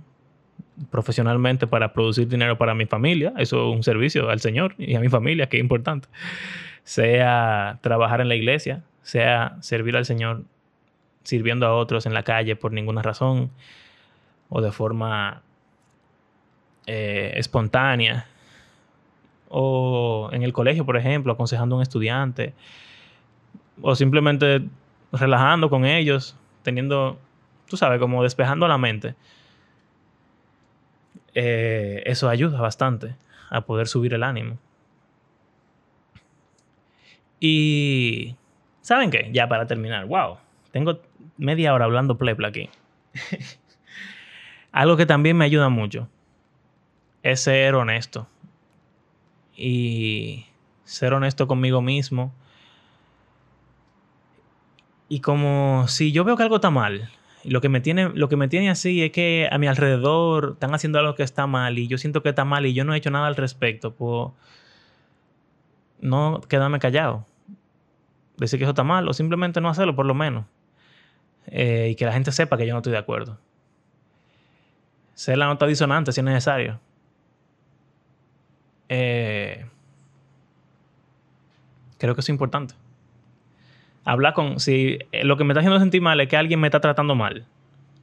profesionalmente 0.90 1.68
para 1.68 1.94
producir 1.94 2.28
dinero 2.28 2.58
para 2.58 2.74
mi 2.74 2.86
familia, 2.86 3.34
eso 3.38 3.70
es 3.70 3.76
un 3.76 3.82
servicio 3.82 4.30
al 4.30 4.40
Señor 4.40 4.76
y 4.78 4.94
a 4.96 5.00
mi 5.00 5.10
familia, 5.10 5.50
que 5.50 5.58
es 5.58 5.62
importante. 5.62 6.08
Sea 6.84 7.80
trabajar 7.82 8.22
en 8.22 8.28
la 8.28 8.36
iglesia, 8.36 8.84
sea 9.04 9.58
servir 9.62 9.96
al 9.96 10.06
Señor 10.06 10.44
sirviendo 11.24 11.66
a 11.68 11.76
otros 11.76 12.06
en 12.06 12.14
la 12.14 12.24
calle 12.24 12.56
por 12.56 12.72
ninguna 12.72 13.02
razón 13.02 13.52
o 14.50 14.62
de 14.62 14.72
forma 14.72 15.44
eh, 16.88 17.34
espontánea 17.36 18.26
o 19.50 20.30
en 20.32 20.44
el 20.44 20.54
colegio, 20.54 20.86
por 20.86 20.98
ejemplo, 20.98 21.34
aconsejando 21.34 21.76
a 21.76 21.78
un 21.78 21.82
estudiante 21.84 22.54
o 23.82 23.96
simplemente 23.96 24.62
relajando 25.12 25.70
con 25.70 25.86
ellos, 25.86 26.36
teniendo, 26.64 27.20
tú 27.68 27.78
sabes, 27.78 28.00
como 28.00 28.24
despejando 28.24 28.68
la 28.68 28.78
mente. 28.78 29.16
Eh, 31.34 32.04
eso 32.06 32.30
ayuda 32.30 32.60
bastante 32.62 33.16
a 33.50 33.62
poder 33.62 33.88
subir 33.88 34.14
el 34.14 34.24
ánimo. 34.24 34.58
Y, 37.42 38.36
¿saben 38.82 39.10
qué? 39.10 39.30
Ya 39.34 39.50
para 39.50 39.66
terminar, 39.66 40.06
wow, 40.06 40.38
tengo 40.72 41.02
media 41.38 41.74
hora 41.74 41.86
hablando 41.86 42.18
plepla 42.18 42.50
aquí. 42.50 42.70
Algo 44.72 44.96
que 44.96 45.08
también 45.08 45.36
me 45.36 45.44
ayuda 45.44 45.68
mucho 45.68 46.08
es 47.24 47.42
ser 47.42 47.74
honesto. 47.74 48.28
Y 49.58 50.46
ser 50.84 51.14
honesto 51.14 51.48
conmigo 51.48 51.82
mismo. 51.82 52.32
Y 55.10 55.20
como 55.20 55.88
si 55.88 56.12
yo 56.12 56.24
veo 56.24 56.38
que 56.38 56.44
algo 56.44 56.56
está 56.56 56.70
mal, 56.70 57.10
lo 57.44 57.60
que 57.60 57.70
me 57.70 57.82
tiene, 57.82 58.10
lo 58.10 58.30
que 58.30 58.38
me 58.38 58.48
tiene 58.48 58.70
así 58.70 59.04
es 59.04 59.12
que 59.12 59.50
a 59.52 59.58
mi 59.58 59.68
alrededor 59.68 60.52
están 60.54 60.74
haciendo 60.74 61.00
algo 61.00 61.16
que 61.16 61.24
está 61.24 61.48
mal 61.48 61.80
y 61.80 61.88
yo 61.88 61.98
siento 61.98 62.24
que 62.24 62.30
está 62.30 62.46
mal 62.46 62.66
y 62.66 62.74
yo 62.74 62.86
no 62.86 62.94
he 62.94 62.98
hecho 62.98 63.12
nada 63.12 63.28
al 63.28 63.36
respecto, 63.36 63.94
pues 63.94 64.32
no 66.00 66.42
quedarme 66.48 66.80
callado. 66.80 67.26
Decir 68.42 68.58
que 68.58 68.64
eso 68.64 68.72
está 68.72 68.84
mal 68.84 69.08
o 69.08 69.14
simplemente 69.14 69.62
no 69.62 69.70
hacerlo 69.70 69.96
por 69.96 70.08
lo 70.08 70.16
menos. 70.16 70.46
Eh, 71.46 71.90
y 71.92 71.96
que 71.96 72.06
la 72.06 72.12
gente 72.12 72.32
sepa 72.32 72.58
que 72.58 72.66
yo 72.66 72.74
no 72.74 72.80
estoy 72.80 72.92
de 72.92 72.98
acuerdo. 72.98 73.38
Ser 75.14 75.38
la 75.38 75.46
nota 75.46 75.68
disonante 75.68 76.12
si 76.12 76.22
es 76.22 76.26
necesario. 76.26 76.80
Eh, 78.90 79.64
creo 82.00 82.16
que 82.16 82.22
es 82.22 82.30
importante. 82.30 82.74
Hablar 84.06 84.34
con. 84.34 84.60
Si 84.60 84.98
eh, 85.12 85.24
lo 85.24 85.38
que 85.38 85.44
me 85.44 85.54
está 85.54 85.60
haciendo 85.60 85.80
sentir 85.80 86.02
mal 86.02 86.20
es 86.20 86.28
que 86.28 86.36
alguien 86.36 86.60
me 86.60 86.68
está 86.68 86.80
tratando 86.80 87.14
mal, 87.14 87.46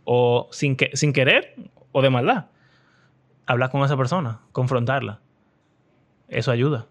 o 0.05 0.46
sin, 0.53 0.77
que, 0.77 0.92
sin 0.94 1.12
querer, 1.12 1.57
o 1.90 2.01
de 2.01 2.11
maldad, 2.11 2.46
hablar 3.44 3.72
con 3.72 3.83
esa 3.83 3.96
persona, 3.96 4.38
confrontarla. 4.53 5.18
Eso 6.29 6.53
ayuda. 6.53 6.87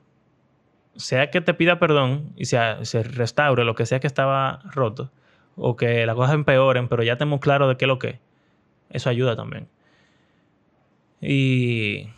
Sea 0.98 1.32
que 1.32 1.42
te 1.42 1.54
pida 1.54 1.80
perdón 1.80 2.34
y 2.36 2.46
se, 2.46 2.60
se 2.84 3.04
restaure 3.04 3.64
lo 3.64 3.76
que 3.76 3.86
sea 3.86 4.00
que 4.00 4.08
estaba 4.08 4.60
roto, 4.74 5.12
o 5.56 5.76
que 5.76 6.06
las 6.06 6.16
cosas 6.16 6.36
empeoren, 6.36 6.88
pero 6.88 7.04
ya 7.04 7.18
tenemos 7.18 7.40
claro 7.40 7.68
de 7.68 7.78
qué 7.78 7.86
es 7.86 7.90
lo 7.90 8.00
que 8.00 8.20
Eso 8.90 9.10
ayuda 9.10 9.36
también. 9.36 9.68
Y 11.22 12.10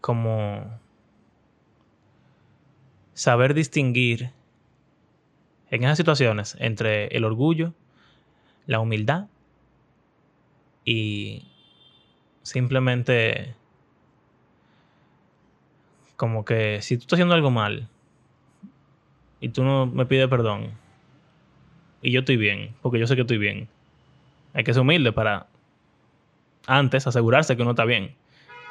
como 0.00 0.80
saber 3.14 3.54
distinguir 3.54 4.32
en 5.70 5.84
esas 5.84 5.96
situaciones 5.96 6.56
entre 6.60 7.06
el 7.08 7.24
orgullo, 7.24 7.72
la 8.66 8.80
humildad 8.80 9.26
y 10.84 11.48
simplemente 12.42 13.54
como 16.22 16.44
que 16.44 16.80
si 16.82 16.96
tú 16.96 17.00
estás 17.00 17.16
haciendo 17.16 17.34
algo 17.34 17.50
mal 17.50 17.88
y 19.40 19.48
tú 19.48 19.64
no 19.64 19.86
me 19.86 20.06
pides 20.06 20.28
perdón 20.28 20.70
y 22.00 22.12
yo 22.12 22.20
estoy 22.20 22.36
bien, 22.36 22.76
porque 22.80 23.00
yo 23.00 23.08
sé 23.08 23.16
que 23.16 23.22
estoy 23.22 23.38
bien, 23.38 23.66
hay 24.54 24.62
que 24.62 24.72
ser 24.72 24.82
humilde 24.82 25.10
para 25.10 25.48
antes 26.68 27.08
asegurarse 27.08 27.56
que 27.56 27.62
uno 27.62 27.72
está 27.72 27.84
bien 27.84 28.14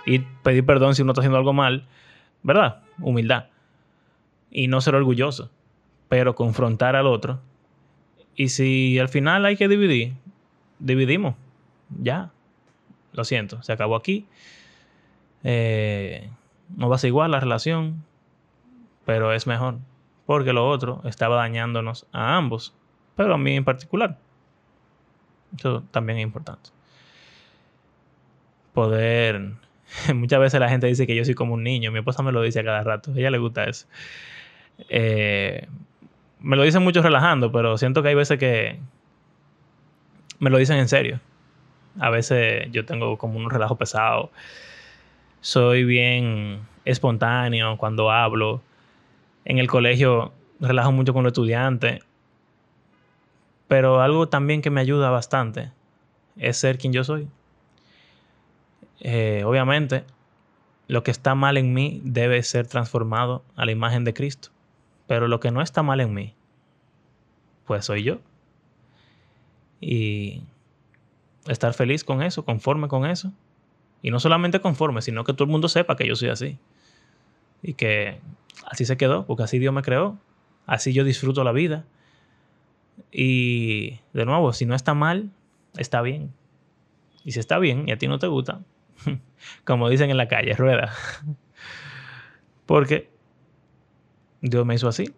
y 0.06 0.20
pedir 0.20 0.66
perdón 0.66 0.96
si 0.96 1.02
uno 1.02 1.12
está 1.12 1.20
haciendo 1.20 1.40
algo 1.40 1.52
mal, 1.52 1.86
¿verdad? 2.42 2.84
Humildad. 3.00 3.48
Y 4.50 4.70
no 4.70 4.80
ser 4.80 4.96
orgulloso, 4.96 5.52
pero 6.08 6.36
confrontar 6.36 6.96
al 6.96 7.06
otro. 7.06 7.42
Y 8.34 8.48
si 8.48 8.98
al 8.98 9.10
final 9.10 9.46
hay 9.46 9.58
que 9.58 9.68
dividir, 9.68 10.14
dividimos. 10.80 11.36
Ya. 12.02 12.32
Lo 13.12 13.26
siento, 13.26 13.62
se 13.62 13.74
acabó 13.74 13.98
aquí. 13.98 14.26
Eh, 15.44 16.30
no 16.76 16.90
va 16.90 16.96
a 16.96 17.00
ser 17.00 17.10
igual 17.10 17.32
la 17.32 17.40
relación, 17.40 18.04
pero 19.06 19.34
es 19.34 19.48
mejor 19.48 19.78
porque 20.26 20.54
lo 20.54 20.70
otro 20.70 21.02
estaba 21.04 21.36
dañándonos 21.36 22.08
a 22.14 22.38
ambos, 22.38 22.74
pero 23.16 23.34
a 23.34 23.38
mí 23.38 23.56
en 23.56 23.66
particular. 23.66 24.18
Eso 25.58 25.84
también 25.92 26.20
es 26.20 26.24
importante. 26.24 26.70
Poder... 28.74 29.52
Muchas 30.16 30.40
veces 30.40 30.60
la 30.60 30.70
gente 30.70 30.88
dice 30.88 31.06
que 31.06 31.16
yo 31.16 31.26
soy 31.26 31.34
como 31.34 31.56
un 31.56 31.64
niño, 31.64 31.92
mi 31.92 32.00
esposa 32.00 32.24
me 32.24 32.32
lo 32.32 32.42
dice 32.42 32.62
a 32.62 32.64
cada 32.64 32.82
rato, 32.82 33.12
a 33.12 33.18
ella 33.18 33.30
le 33.30 33.40
gusta 33.40 33.66
eso. 33.66 33.88
Eh, 34.88 35.68
me 36.40 36.56
lo 36.56 36.64
dicen 36.64 36.82
mucho 36.82 37.02
relajando, 37.02 37.52
pero 37.52 37.78
siento 37.78 38.02
que 38.02 38.10
hay 38.10 38.16
veces 38.16 38.40
que 38.40 38.80
me 40.40 40.50
lo 40.50 40.58
dicen 40.58 40.78
en 40.78 40.88
serio. 40.88 41.20
A 42.00 42.10
veces 42.10 42.72
yo 42.72 42.86
tengo 42.86 43.18
como 43.18 43.38
un 43.38 43.50
relajo 43.50 43.76
pesado. 43.76 44.32
Soy 45.42 45.84
bien 45.84 46.68
espontáneo 46.86 47.76
cuando 47.78 48.12
hablo 48.12 48.62
en 49.44 49.58
el 49.58 49.68
colegio 49.68 50.34
relajo 50.60 50.92
mucho 50.92 51.14
con 51.14 51.24
los 51.24 51.32
estudiantes. 51.32 52.04
Pero 53.68 54.02
algo 54.02 54.30
también 54.30 54.62
que 54.62 54.70
me 54.70 54.82
ayuda 54.82 55.10
bastante 55.10 55.72
es 56.38 56.58
ser 56.58 56.78
quien 56.78 56.94
yo 56.94 57.04
soy. 57.04 57.28
Eh, 59.00 59.42
obviamente, 59.44 60.04
lo 60.88 61.02
que 61.02 61.10
está 61.10 61.34
mal 61.34 61.58
en 61.58 61.74
mí 61.74 62.02
debe 62.04 62.44
ser 62.44 62.68
transformado 62.68 63.44
a 63.56 63.66
la 63.66 63.72
imagen 63.72 64.04
de 64.04 64.14
Cristo. 64.14 64.50
Pero 65.08 65.28
lo 65.28 65.40
que 65.40 65.50
no 65.50 65.64
está 65.64 65.82
mal 65.82 66.02
en 66.02 66.14
mí, 66.14 66.36
pues 67.66 67.86
soy 67.86 68.04
yo. 68.04 68.20
Y 69.80 70.44
estar 71.48 71.74
feliz 71.74 72.04
con 72.04 72.22
eso, 72.22 72.46
conforme 72.46 72.88
con 72.88 73.08
eso. 73.08 73.34
Y 74.02 74.12
no 74.12 74.20
solamente 74.20 74.62
conforme, 74.62 75.02
sino 75.02 75.24
que 75.24 75.34
todo 75.34 75.44
el 75.46 75.52
mundo 75.52 75.68
sepa 75.68 75.96
que 75.96 76.08
yo 76.08 76.16
soy 76.16 76.30
así. 76.30 76.58
Y 77.62 77.74
que 77.74 78.20
así 78.66 78.86
se 78.86 78.98
quedó, 78.98 79.26
porque 79.26 79.44
así 79.44 79.60
Dios 79.60 79.74
me 79.74 79.82
creó, 79.82 80.18
así 80.66 80.94
yo 80.94 81.04
disfruto 81.04 81.44
la 81.44 81.52
vida. 81.52 81.86
Y 83.12 84.00
de 84.14 84.26
nuevo, 84.26 84.54
si 84.54 84.66
no 84.66 84.76
está 84.76 84.94
mal, 84.94 85.30
está 85.78 86.02
bien. 86.02 86.34
Y 87.24 87.34
si 87.34 87.40
está 87.40 87.60
bien 87.60 87.88
y 87.88 87.92
a 87.92 87.98
ti 87.98 88.08
no 88.08 88.20
te 88.20 88.28
gusta, 88.28 88.62
como 89.66 89.90
dicen 89.90 90.10
en 90.10 90.18
la 90.18 90.28
calle, 90.28 90.54
rueda. 90.54 90.92
Porque 92.66 93.12
Dios 94.42 94.66
me 94.66 94.76
hizo 94.76 94.88
así. 94.88 95.14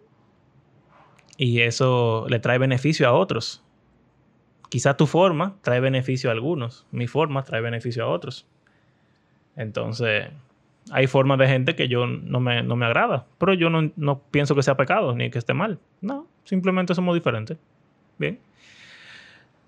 Y 1.36 1.60
eso 1.60 2.26
le 2.28 2.38
trae 2.38 2.58
beneficio 2.58 3.08
a 3.08 3.12
otros. 3.12 3.62
Quizá 4.68 4.96
tu 4.96 5.06
forma 5.06 5.56
trae 5.62 5.80
beneficio 5.80 6.30
a 6.30 6.32
algunos. 6.32 6.86
Mi 6.90 7.06
forma 7.06 7.42
trae 7.42 7.60
beneficio 7.60 8.04
a 8.04 8.08
otros. 8.08 8.46
Entonces, 9.56 10.28
hay 10.90 11.06
formas 11.06 11.38
de 11.38 11.48
gente 11.48 11.74
que 11.74 11.88
yo 11.88 12.06
no 12.06 12.40
me, 12.40 12.62
no 12.62 12.76
me 12.76 12.86
agrada. 12.86 13.26
Pero 13.38 13.54
yo 13.54 13.70
no, 13.70 13.90
no 13.96 14.18
pienso 14.30 14.54
que 14.54 14.62
sea 14.62 14.76
pecado 14.76 15.14
ni 15.14 15.30
que 15.30 15.38
esté 15.38 15.54
mal. 15.54 15.78
No, 16.00 16.26
simplemente 16.44 16.94
somos 16.94 17.14
diferentes. 17.14 17.58
Bien. 18.18 18.38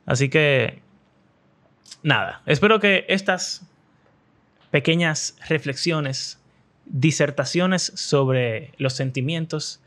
Así 0.05 0.29
que, 0.29 0.81
nada. 2.03 2.43
Espero 2.47 2.81
que 2.81 3.05
estas 3.09 3.67
pequeñas 4.71 5.37
reflexiones, 5.49 6.41
disertaciones 6.85 7.93
sobre 7.95 8.73
los 8.79 8.93
sentimientos 8.93 9.81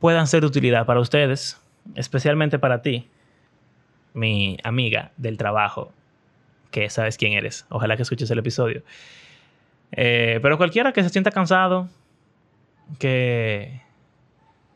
puedan 0.00 0.26
ser 0.26 0.40
de 0.40 0.46
utilidad 0.46 0.86
para 0.86 1.00
ustedes, 1.00 1.60
especialmente 1.94 2.58
para 2.58 2.82
ti, 2.82 3.08
mi 4.14 4.58
amiga 4.64 5.12
del 5.16 5.36
trabajo, 5.36 5.92
que 6.70 6.90
sabes 6.90 7.16
quién 7.16 7.32
eres. 7.32 7.66
Ojalá 7.68 7.96
que 7.96 8.02
escuches 8.02 8.30
el 8.30 8.38
episodio. 8.38 8.82
Eh, 9.92 10.38
pero 10.42 10.58
cualquiera 10.58 10.92
que 10.92 11.02
se 11.02 11.08
sienta 11.08 11.30
cansado, 11.30 11.88
que 12.98 13.82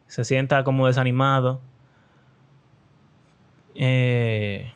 se 0.06 0.24
sienta 0.24 0.64
como 0.64 0.86
desanimado, 0.86 1.60
eh, 3.74 4.72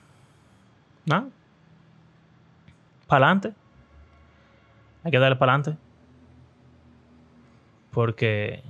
¿no? 1.04 1.30
Para 3.06 3.26
adelante. 3.26 3.54
Hay 5.04 5.10
que 5.10 5.18
darle 5.18 5.36
para 5.36 5.54
adelante. 5.54 5.78
Porque, 7.90 8.62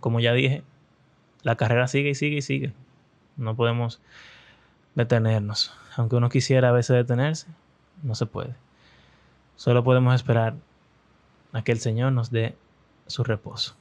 como 0.00 0.18
ya 0.18 0.32
dije, 0.32 0.64
la 1.42 1.56
carrera 1.56 1.86
sigue 1.86 2.10
y 2.10 2.14
sigue 2.14 2.36
y 2.38 2.42
sigue. 2.42 2.72
No 3.36 3.54
podemos 3.54 4.00
detenernos. 4.94 5.72
Aunque 5.96 6.16
uno 6.16 6.28
quisiera 6.28 6.68
a 6.68 6.72
veces 6.72 6.96
detenerse, 6.96 7.48
no 8.02 8.14
se 8.14 8.26
puede. 8.26 8.54
Solo 9.56 9.84
podemos 9.84 10.14
esperar 10.14 10.54
a 11.52 11.62
que 11.62 11.72
el 11.72 11.78
Señor 11.78 12.12
nos 12.12 12.30
dé 12.30 12.56
su 13.06 13.24
reposo. 13.24 13.76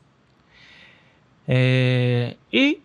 Eh, 1.48 2.38
y 2.52 2.82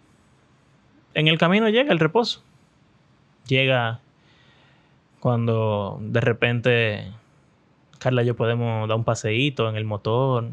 en 1.14 1.28
el 1.28 1.38
camino 1.38 1.68
llega 1.68 1.92
el 1.92 1.98
reposo. 1.98 2.42
Llega 3.46 4.00
cuando 5.20 5.98
de 6.00 6.20
repente 6.20 7.12
Carla 7.98 8.22
y 8.22 8.26
yo 8.26 8.36
podemos 8.36 8.88
dar 8.88 8.96
un 8.96 9.04
paseíto 9.04 9.68
en 9.68 9.76
el 9.76 9.84
motor 9.84 10.48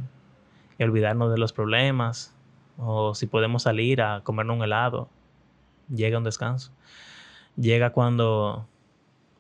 y 0.78 0.84
olvidarnos 0.84 1.32
de 1.32 1.38
los 1.38 1.54
problemas. 1.54 2.36
O 2.78 3.14
si 3.14 3.28
podemos 3.28 3.64
salir 3.64 4.02
a 4.02 4.22
comernos 4.22 4.58
un 4.58 4.64
helado. 4.64 5.10
Llega 5.94 6.18
un 6.18 6.24
descanso. 6.24 6.72
Llega 7.56 7.92
cuando 7.92 8.68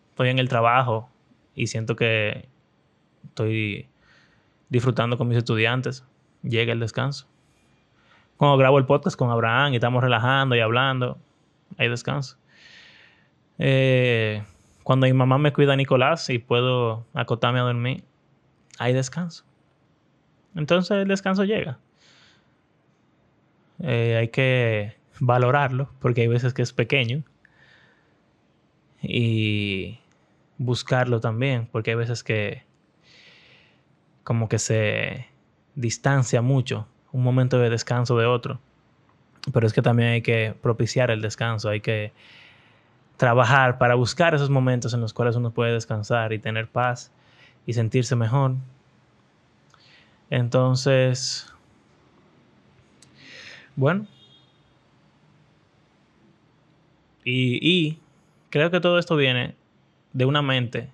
estoy 0.09 0.29
en 0.29 0.39
el 0.39 0.49
trabajo 0.49 1.09
y 1.55 1.67
siento 1.67 1.95
que 1.95 2.47
estoy 3.25 3.87
disfrutando 4.69 5.17
con 5.17 5.27
mis 5.27 5.37
estudiantes. 5.37 6.05
Llega 6.43 6.73
el 6.73 6.79
descanso. 6.79 7.27
Cuando 8.37 8.57
grabo 8.57 8.77
el 8.77 8.85
podcast 8.85 9.17
con 9.17 9.29
Abraham 9.29 9.73
y 9.73 9.75
estamos 9.75 10.03
relajando 10.03 10.55
y 10.55 10.59
hablando, 10.59 11.17
hay 11.77 11.89
descanso. 11.89 12.37
Eh, 13.57 14.43
cuando 14.83 15.05
mi 15.05 15.13
mamá 15.13 15.37
me 15.37 15.53
cuida 15.53 15.73
a 15.73 15.75
Nicolás 15.75 16.29
y 16.29 16.39
puedo 16.39 17.05
acotarme 17.13 17.59
a 17.59 17.63
dormir, 17.63 18.03
hay 18.79 18.93
descanso. 18.93 19.45
Entonces 20.55 20.97
el 20.97 21.07
descanso 21.07 21.43
llega. 21.45 21.79
Eh, 23.79 24.17
hay 24.19 24.27
que 24.27 24.95
valorarlo 25.19 25.89
porque 25.99 26.21
hay 26.21 26.27
veces 26.27 26.53
que 26.53 26.61
es 26.61 26.73
pequeño. 26.73 27.23
Y 29.03 29.99
buscarlo 30.57 31.19
también 31.19 31.67
porque 31.71 31.91
hay 31.91 31.97
veces 31.97 32.23
que 32.23 32.63
como 34.23 34.47
que 34.47 34.57
se 34.57 35.27
distancia 35.75 36.41
mucho 36.41 36.87
un 37.11 37.23
momento 37.23 37.59
de 37.59 37.69
descanso 37.69 38.17
de 38.17 38.25
otro. 38.25 38.59
Pero 39.51 39.67
es 39.67 39.73
que 39.73 39.81
también 39.81 40.09
hay 40.09 40.21
que 40.21 40.55
propiciar 40.61 41.11
el 41.11 41.21
descanso, 41.21 41.69
hay 41.69 41.81
que 41.81 42.13
trabajar 43.17 43.77
para 43.77 43.95
buscar 43.95 44.33
esos 44.33 44.49
momentos 44.49 44.93
en 44.93 45.01
los 45.01 45.13
cuales 45.13 45.35
uno 45.35 45.51
puede 45.51 45.73
descansar 45.73 46.33
y 46.33 46.39
tener 46.39 46.67
paz 46.67 47.11
y 47.65 47.73
sentirse 47.73 48.15
mejor. 48.15 48.55
Entonces, 50.29 51.53
bueno. 53.75 54.07
Y, 57.25 57.99
creo 58.53 58.69
que 58.69 58.79
todo 58.79 58.99
esto 58.99 59.15
viene 59.15 59.55
de 60.11 60.25
una 60.25 60.43
mente 60.43 60.91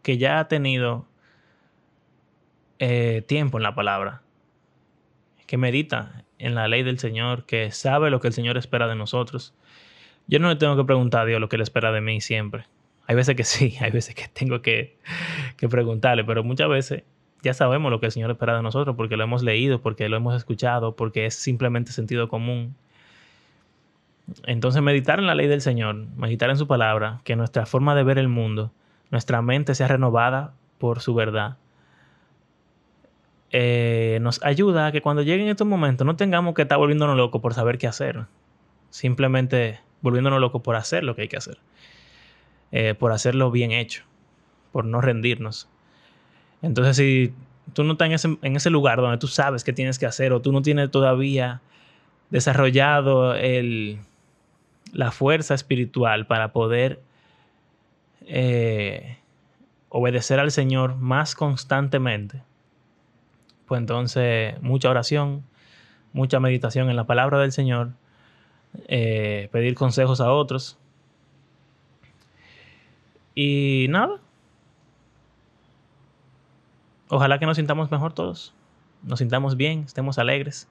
que 0.00 0.16
ya 0.16 0.40
ha 0.40 0.48
tenido 0.48 1.04
eh, 2.78 3.22
tiempo 3.28 3.58
en 3.58 3.62
la 3.62 3.74
palabra, 3.74 4.22
que 5.46 5.58
medita 5.58 6.24
en 6.38 6.54
la 6.54 6.68
ley 6.68 6.82
del 6.82 6.98
Señor, 6.98 7.44
que 7.44 7.70
sabe 7.70 8.08
lo 8.08 8.18
que 8.18 8.28
el 8.28 8.32
Señor 8.32 8.56
espera 8.56 8.88
de 8.88 8.94
nosotros. 8.94 9.52
Yo 10.26 10.38
no 10.38 10.48
le 10.48 10.56
tengo 10.56 10.74
que 10.74 10.84
preguntar 10.84 11.20
a 11.20 11.24
Dios 11.26 11.38
lo 11.38 11.50
que 11.50 11.56
Él 11.56 11.62
espera 11.62 11.92
de 11.92 12.00
mí 12.00 12.22
siempre. 12.22 12.64
Hay 13.06 13.14
veces 13.14 13.36
que 13.36 13.44
sí, 13.44 13.76
hay 13.82 13.90
veces 13.90 14.14
que 14.14 14.28
tengo 14.28 14.62
que, 14.62 14.96
que 15.58 15.68
preguntarle, 15.68 16.24
pero 16.24 16.42
muchas 16.42 16.70
veces 16.70 17.02
ya 17.42 17.52
sabemos 17.52 17.90
lo 17.90 18.00
que 18.00 18.06
el 18.06 18.12
Señor 18.12 18.30
espera 18.30 18.56
de 18.56 18.62
nosotros 18.62 18.96
porque 18.96 19.18
lo 19.18 19.24
hemos 19.24 19.42
leído, 19.42 19.82
porque 19.82 20.08
lo 20.08 20.16
hemos 20.16 20.34
escuchado, 20.34 20.96
porque 20.96 21.26
es 21.26 21.34
simplemente 21.34 21.92
sentido 21.92 22.28
común. 22.28 22.74
Entonces 24.46 24.82
meditar 24.82 25.18
en 25.18 25.26
la 25.26 25.34
ley 25.34 25.46
del 25.46 25.60
Señor, 25.60 25.94
meditar 26.16 26.50
en 26.50 26.56
su 26.56 26.66
palabra, 26.66 27.20
que 27.24 27.36
nuestra 27.36 27.66
forma 27.66 27.94
de 27.94 28.02
ver 28.02 28.18
el 28.18 28.28
mundo, 28.28 28.72
nuestra 29.10 29.42
mente 29.42 29.74
sea 29.74 29.88
renovada 29.88 30.54
por 30.78 31.00
su 31.00 31.14
verdad, 31.14 31.56
eh, 33.50 34.18
nos 34.22 34.42
ayuda 34.42 34.86
a 34.86 34.92
que 34.92 35.02
cuando 35.02 35.22
lleguen 35.22 35.48
estos 35.48 35.66
momentos 35.66 36.06
no 36.06 36.16
tengamos 36.16 36.54
que 36.54 36.62
estar 36.62 36.78
volviéndonos 36.78 37.16
locos 37.16 37.42
por 37.42 37.52
saber 37.52 37.76
qué 37.78 37.86
hacer. 37.86 38.24
Simplemente 38.88 39.80
volviéndonos 40.00 40.40
locos 40.40 40.62
por 40.62 40.74
hacer 40.74 41.04
lo 41.04 41.14
que 41.14 41.22
hay 41.22 41.28
que 41.28 41.36
hacer. 41.36 41.58
Eh, 42.72 42.94
por 42.94 43.12
hacerlo 43.12 43.50
bien 43.50 43.72
hecho. 43.72 44.04
Por 44.72 44.86
no 44.86 45.02
rendirnos. 45.02 45.68
Entonces, 46.62 46.96
si 46.96 47.34
tú 47.74 47.84
no 47.84 47.92
estás 47.92 48.06
en 48.06 48.12
ese, 48.12 48.38
en 48.40 48.56
ese 48.56 48.70
lugar 48.70 49.00
donde 49.00 49.18
tú 49.18 49.26
sabes 49.26 49.64
qué 49.64 49.74
tienes 49.74 49.98
que 49.98 50.06
hacer 50.06 50.32
o 50.32 50.40
tú 50.40 50.50
no 50.50 50.62
tienes 50.62 50.90
todavía 50.90 51.60
desarrollado 52.30 53.34
el, 53.34 53.98
la 54.92 55.10
fuerza 55.10 55.54
espiritual 55.54 56.26
para 56.26 56.52
poder 56.52 57.02
eh, 58.26 59.18
obedecer 59.88 60.38
al 60.38 60.52
Señor 60.52 60.96
más 60.96 61.34
constantemente, 61.34 62.42
pues 63.66 63.80
entonces 63.80 64.60
mucha 64.62 64.90
oración, 64.90 65.44
mucha 66.12 66.40
meditación 66.40 66.90
en 66.90 66.96
la 66.96 67.04
palabra 67.04 67.38
del 67.38 67.52
Señor, 67.52 67.92
eh, 68.86 69.48
pedir 69.50 69.74
consejos 69.74 70.20
a 70.20 70.30
otros. 70.30 70.78
Y 73.34 73.86
nada. 73.88 74.20
Ojalá 77.08 77.38
que 77.38 77.46
nos 77.46 77.56
sintamos 77.56 77.90
mejor 77.90 78.12
todos. 78.12 78.54
Nos 79.02 79.18
sintamos 79.18 79.56
bien, 79.56 79.84
estemos 79.84 80.18
alegres. 80.18 80.68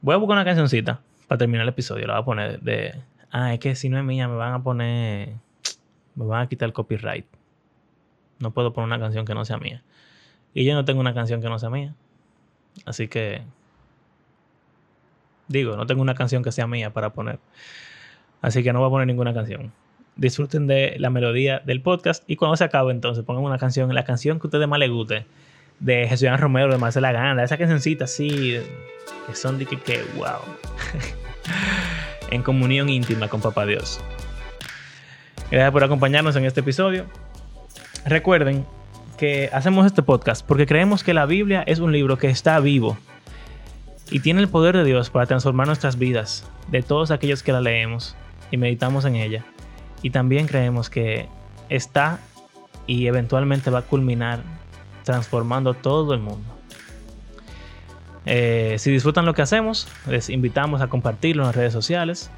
Voy 0.00 0.14
a 0.14 0.16
buscar 0.16 0.36
una 0.36 0.44
cancioncita 0.44 1.00
para 1.26 1.38
terminar 1.38 1.62
el 1.62 1.70
episodio, 1.70 2.06
la 2.06 2.14
voy 2.14 2.22
a 2.22 2.24
poner 2.24 2.60
de. 2.60 2.94
Ah, 3.30 3.52
es 3.52 3.60
que 3.60 3.74
si 3.74 3.88
no 3.88 3.98
es 3.98 4.04
mía, 4.04 4.28
me 4.28 4.36
van 4.36 4.52
a 4.52 4.62
poner. 4.62 5.34
Me 6.14 6.24
van 6.24 6.42
a 6.42 6.48
quitar 6.48 6.68
el 6.68 6.72
copyright. 6.72 7.26
No 8.38 8.52
puedo 8.52 8.72
poner 8.72 8.86
una 8.86 9.00
canción 9.00 9.24
que 9.24 9.34
no 9.34 9.44
sea 9.44 9.58
mía. 9.58 9.82
Y 10.54 10.64
yo 10.64 10.74
no 10.74 10.84
tengo 10.84 11.00
una 11.00 11.14
canción 11.14 11.40
que 11.40 11.48
no 11.48 11.58
sea 11.58 11.70
mía. 11.70 11.94
Así 12.84 13.08
que. 13.08 13.42
Digo, 15.48 15.76
no 15.76 15.86
tengo 15.86 16.02
una 16.02 16.14
canción 16.14 16.42
que 16.42 16.52
sea 16.52 16.66
mía 16.66 16.92
para 16.92 17.12
poner. 17.12 17.38
Así 18.42 18.62
que 18.62 18.72
no 18.72 18.80
voy 18.80 18.88
a 18.88 18.90
poner 18.90 19.06
ninguna 19.06 19.34
canción. 19.34 19.72
Disfruten 20.16 20.66
de 20.66 20.96
la 20.98 21.10
melodía 21.10 21.60
del 21.64 21.82
podcast 21.82 22.24
y 22.26 22.36
cuando 22.36 22.56
se 22.56 22.64
acabe 22.64 22.90
entonces 22.90 23.24
pongan 23.24 23.44
una 23.44 23.58
canción, 23.58 23.94
la 23.94 24.04
canción 24.04 24.38
que 24.38 24.46
a 24.46 24.48
ustedes 24.48 24.66
más 24.66 24.78
les 24.78 24.90
guste 24.90 25.26
de 25.80 26.08
Jesús 26.08 26.28
Romero, 26.38 26.72
de 26.72 26.78
Marcela 26.78 27.12
Ganda, 27.12 27.44
esa 27.44 27.56
cancioncita 27.56 28.04
así, 28.04 28.58
que 29.26 29.34
son 29.34 29.58
de 29.58 29.66
que, 29.66 29.78
que 29.78 30.02
wow. 30.16 30.40
en 32.30 32.42
comunión 32.42 32.88
íntima 32.88 33.28
con 33.28 33.40
Papá 33.40 33.66
Dios. 33.66 34.00
Gracias 35.50 35.70
por 35.70 35.84
acompañarnos 35.84 36.34
en 36.36 36.44
este 36.44 36.60
episodio. 36.60 37.06
Recuerden 38.04 38.66
que 39.16 39.48
hacemos 39.52 39.86
este 39.86 40.02
podcast 40.02 40.46
porque 40.46 40.66
creemos 40.66 41.02
que 41.02 41.14
la 41.14 41.26
Biblia 41.26 41.62
es 41.66 41.78
un 41.78 41.92
libro 41.92 42.18
que 42.18 42.28
está 42.28 42.58
vivo 42.60 42.98
y 44.10 44.20
tiene 44.20 44.40
el 44.40 44.48
poder 44.48 44.76
de 44.76 44.84
Dios 44.84 45.10
para 45.10 45.26
transformar 45.26 45.66
nuestras 45.66 45.98
vidas, 45.98 46.44
de 46.68 46.82
todos 46.82 47.10
aquellos 47.10 47.42
que 47.42 47.52
la 47.52 47.60
leemos 47.60 48.16
y 48.50 48.56
meditamos 48.56 49.04
en 49.04 49.16
ella. 49.16 49.44
Y 50.02 50.10
también 50.10 50.46
creemos 50.46 50.90
que 50.90 51.28
está 51.68 52.20
y 52.86 53.06
eventualmente 53.06 53.70
va 53.70 53.80
a 53.80 53.82
culminar 53.82 54.40
transformando 55.06 55.72
todo 55.72 56.14
el 56.14 56.20
mundo. 56.20 56.44
Eh, 58.26 58.74
si 58.80 58.90
disfrutan 58.90 59.24
lo 59.24 59.34
que 59.34 59.42
hacemos, 59.42 59.86
les 60.08 60.28
invitamos 60.28 60.80
a 60.80 60.88
compartirlo 60.88 61.44
en 61.44 61.46
las 61.46 61.54
redes 61.54 61.72
sociales, 61.72 62.28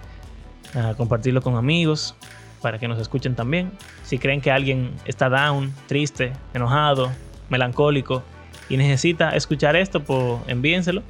a 0.74 0.92
compartirlo 0.94 1.40
con 1.40 1.56
amigos, 1.56 2.14
para 2.60 2.78
que 2.78 2.86
nos 2.86 2.98
escuchen 3.00 3.34
también. 3.34 3.72
Si 4.04 4.18
creen 4.18 4.42
que 4.42 4.50
alguien 4.50 4.92
está 5.06 5.30
down, 5.30 5.72
triste, 5.86 6.34
enojado, 6.52 7.10
melancólico 7.48 8.22
y 8.68 8.76
necesita 8.76 9.30
escuchar 9.30 9.74
esto, 9.74 10.04
pues 10.04 10.38
envíenselo. 10.46 11.02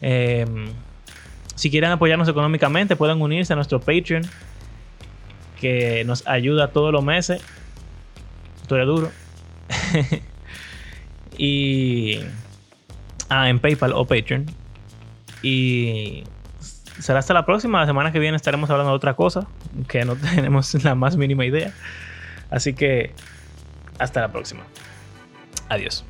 Em, 0.00 0.68
si 1.56 1.70
quieren 1.70 1.90
apoyarnos 1.90 2.26
económicamente, 2.26 2.96
pueden 2.96 3.20
unirse 3.20 3.52
a 3.52 3.56
nuestro 3.56 3.80
Patreon, 3.80 4.22
que 5.60 6.04
nos 6.06 6.26
ayuda 6.26 6.68
todos 6.68 6.90
los 6.90 7.04
meses. 7.04 7.42
Estoy 8.62 8.86
duro. 8.86 9.10
y. 11.38 12.20
Ah, 13.28 13.48
en 13.48 13.58
PayPal 13.58 13.92
o 13.92 14.04
Patreon. 14.04 14.46
Y 15.42 16.24
será 16.98 17.20
hasta 17.20 17.32
la 17.32 17.46
próxima. 17.46 17.80
La 17.80 17.86
semana 17.86 18.12
que 18.12 18.18
viene 18.18 18.36
estaremos 18.36 18.68
hablando 18.70 18.90
de 18.90 18.96
otra 18.96 19.14
cosa 19.14 19.46
que 19.88 20.04
no 20.04 20.16
tenemos 20.34 20.82
la 20.84 20.94
más 20.94 21.16
mínima 21.16 21.46
idea. 21.46 21.72
Así 22.50 22.74
que 22.74 23.12
hasta 23.98 24.20
la 24.20 24.32
próxima. 24.32 24.64
Adiós. 25.68 26.04